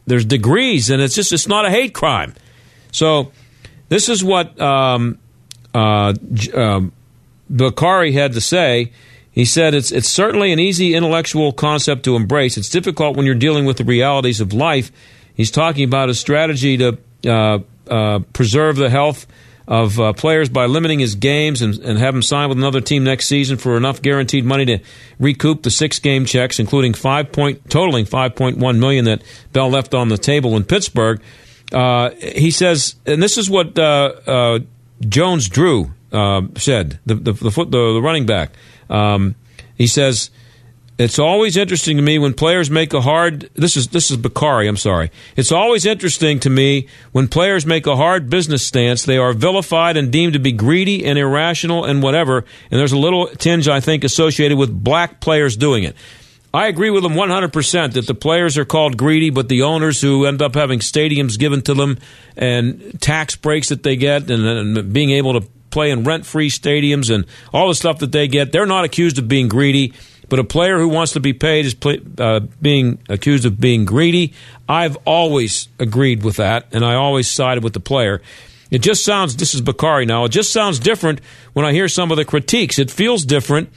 [0.05, 2.33] there's degrees, and it's just it's not a hate crime.
[2.91, 3.31] So
[3.89, 5.19] this is what um,
[5.73, 6.13] uh,
[6.53, 6.81] uh,
[7.49, 8.91] Bakari had to say.
[9.31, 12.57] He said it's it's certainly an easy intellectual concept to embrace.
[12.57, 14.91] It's difficult when you're dealing with the realities of life.
[15.35, 19.27] He's talking about a strategy to uh, uh, preserve the health
[19.67, 23.03] of uh, players by limiting his games and, and have him sign with another team
[23.03, 24.79] next season for enough guaranteed money to
[25.19, 29.69] recoup the six game checks, including five point totaling five point one million that Bell
[29.69, 31.21] left on the table in Pittsburgh.
[31.73, 34.59] Uh, he says, and this is what uh, uh,
[35.01, 38.51] Jones Drew uh, said, the the, the, foot, the, the running back.
[38.89, 39.35] Um,
[39.75, 40.31] he says,
[40.97, 43.49] "It's always interesting to me when players make a hard.
[43.53, 44.67] This is this is Bakari.
[44.67, 45.11] I'm sorry.
[45.35, 49.03] It's always interesting to me when players make a hard business stance.
[49.03, 52.45] They are vilified and deemed to be greedy and irrational and whatever.
[52.71, 55.95] And there's a little tinge I think associated with black players doing it."
[56.53, 60.25] I agree with them 100% that the players are called greedy, but the owners who
[60.25, 61.99] end up having stadiums given to them
[62.35, 66.49] and tax breaks that they get and, and being able to play in rent free
[66.49, 69.93] stadiums and all the stuff that they get, they're not accused of being greedy.
[70.29, 73.85] But a player who wants to be paid is play, uh, being accused of being
[73.85, 74.33] greedy.
[74.67, 78.21] I've always agreed with that, and I always sided with the player.
[78.69, 81.21] It just sounds, this is Bakari now, it just sounds different
[81.53, 82.77] when I hear some of the critiques.
[82.77, 83.69] It feels different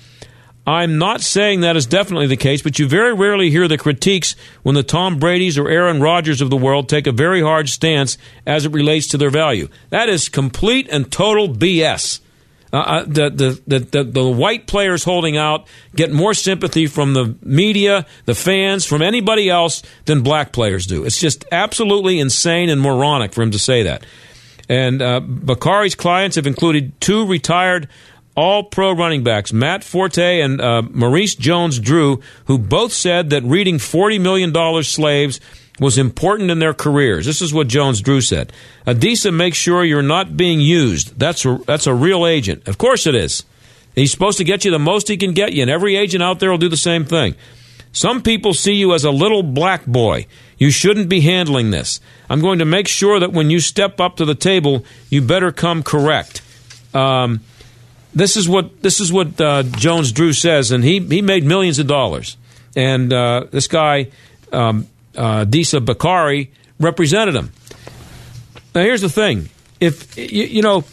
[0.66, 4.36] I'm not saying that is definitely the case, but you very rarely hear the critiques
[4.62, 8.18] when the Tom Brady's or Aaron Rodgers of the world take a very hard stance
[8.46, 9.68] as it relates to their value.
[9.88, 12.20] That is complete and total BS.
[12.72, 17.14] Uh, uh, the, the, the, the, the white players holding out get more sympathy from
[17.14, 21.04] the media, the fans, from anybody else than black players do.
[21.04, 24.06] It's just absolutely insane and moronic for him to say that.
[24.68, 27.88] And uh, Bakari's clients have included two retired
[28.36, 33.42] all pro running backs, Matt Forte and uh, Maurice Jones Drew, who both said that
[33.42, 35.40] reading $40 million slaves
[35.80, 37.26] was important in their careers.
[37.26, 38.52] This is what Jones Drew said.
[38.86, 41.18] Adisa makes sure you're not being used.
[41.18, 42.68] That's a, that's a real agent.
[42.68, 43.44] Of course it is.
[43.94, 46.38] He's supposed to get you the most he can get you, and every agent out
[46.38, 47.34] there will do the same thing.
[47.92, 50.26] Some people see you as a little black boy.
[50.58, 51.98] You shouldn't be handling this.
[52.28, 55.50] I'm going to make sure that when you step up to the table, you better
[55.50, 56.42] come correct.
[56.94, 57.40] Um,
[58.14, 61.78] this is what this is what uh, Jones Drew says, and he he made millions
[61.78, 62.36] of dollars.
[62.76, 64.10] And uh, this guy,
[64.52, 64.86] um,
[65.16, 67.52] uh, Disa Bakari, represented him.
[68.74, 69.48] Now here's the thing:
[69.80, 70.84] if you, you know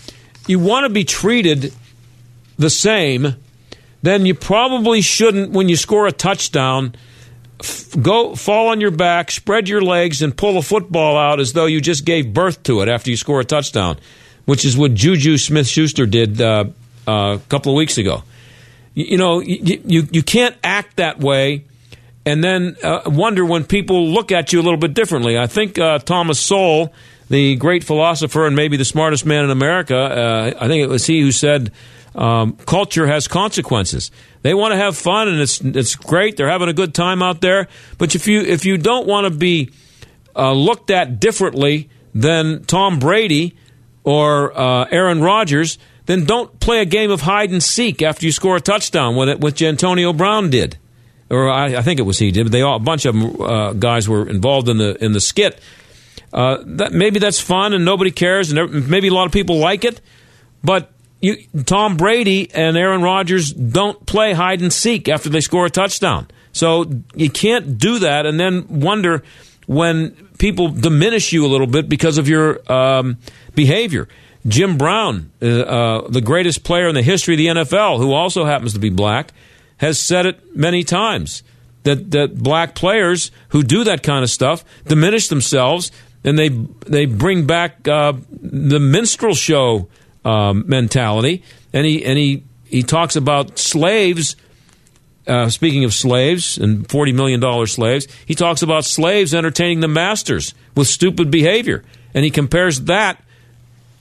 [0.47, 1.73] you want to be treated
[2.57, 3.35] the same,
[4.01, 6.95] then you probably shouldn't, when you score a touchdown,
[7.59, 11.53] f- go fall on your back, spread your legs, and pull a football out as
[11.53, 13.97] though you just gave birth to it after you score a touchdown,
[14.45, 16.65] which is what Juju Smith Schuster did uh,
[17.07, 18.23] uh, a couple of weeks ago.
[18.95, 21.65] You, know, you, you, you can't act that way
[22.27, 25.37] and then uh, wonder when people look at you a little bit differently.
[25.37, 26.93] I think uh, Thomas Sowell,
[27.29, 31.05] the great philosopher and maybe the smartest man in America, uh, I think it was
[31.05, 31.71] he who said,
[32.15, 34.11] um, culture has consequences.
[34.41, 36.35] They want to have fun, and it's it's great.
[36.35, 37.69] They're having a good time out there.
[37.97, 39.71] But if you if you don't want to be
[40.35, 43.55] uh, looked at differently than Tom Brady
[44.03, 48.31] or uh, Aaron Rodgers, then don't play a game of hide and seek after you
[48.31, 50.77] score a touchdown, with it, which Antonio Brown did,
[51.29, 52.43] or I, I think it was he did.
[52.43, 55.21] But they all a bunch of them, uh, guys were involved in the in the
[55.21, 55.59] skit.
[56.33, 59.85] Uh, that maybe that's fun and nobody cares, and maybe a lot of people like
[59.85, 60.01] it,
[60.63, 65.65] but you, Tom Brady and Aaron Rodgers don't play hide and seek after they score
[65.65, 66.27] a touchdown.
[66.51, 69.23] So you can't do that and then wonder
[69.67, 73.17] when people diminish you a little bit because of your um,
[73.55, 74.07] behavior.
[74.47, 78.45] Jim Brown, uh, uh, the greatest player in the history of the NFL, who also
[78.45, 79.33] happens to be black,
[79.77, 81.43] has said it many times
[81.83, 85.91] that that black players who do that kind of stuff diminish themselves
[86.23, 89.87] and they they bring back uh, the minstrel show
[90.25, 94.35] um, mentality, and he and he he talks about slaves.
[95.25, 99.87] Uh, speaking of slaves and forty million dollar slaves, he talks about slaves entertaining the
[99.87, 103.21] masters with stupid behavior, and he compares that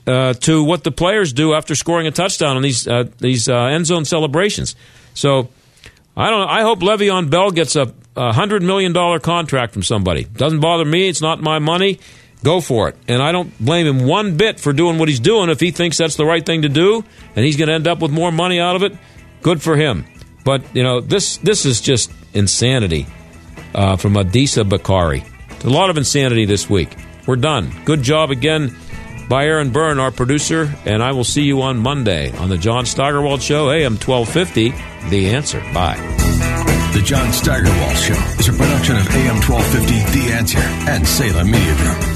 [0.07, 3.57] uh, to what the players do after scoring a touchdown on these uh, these uh,
[3.57, 4.77] end zone celebrations.
[5.15, 5.49] So
[6.17, 6.49] I don't.
[6.49, 10.25] I hope Le'Veon Bell gets a, a hundred million dollar contract from somebody.
[10.25, 11.09] Doesn't bother me.
[11.09, 11.99] It's not my money
[12.47, 12.97] go for it.
[13.09, 15.51] And I don't blame him one bit for doing what he's doing.
[15.51, 17.05] If he thinks that's the right thing to do
[17.35, 18.97] and he's going to end up with more money out of it,
[19.43, 20.05] good for him.
[20.45, 23.07] But, you know, this, this is just insanity
[23.75, 25.25] uh, from Adisa Bakari.
[25.65, 26.95] A lot of insanity this week.
[27.27, 27.73] We're done.
[27.85, 28.77] Good job again
[29.29, 32.87] by Aaron Byrne, our producer, and I will see you on Monday on the John
[32.87, 34.96] Steigerwald Show, AM 1250.
[35.09, 35.61] The answer.
[35.73, 35.97] Bye.
[36.93, 41.77] The John Steigerwald Show is a production of AM 1250 The Answer and Salem Media
[41.77, 42.16] Group.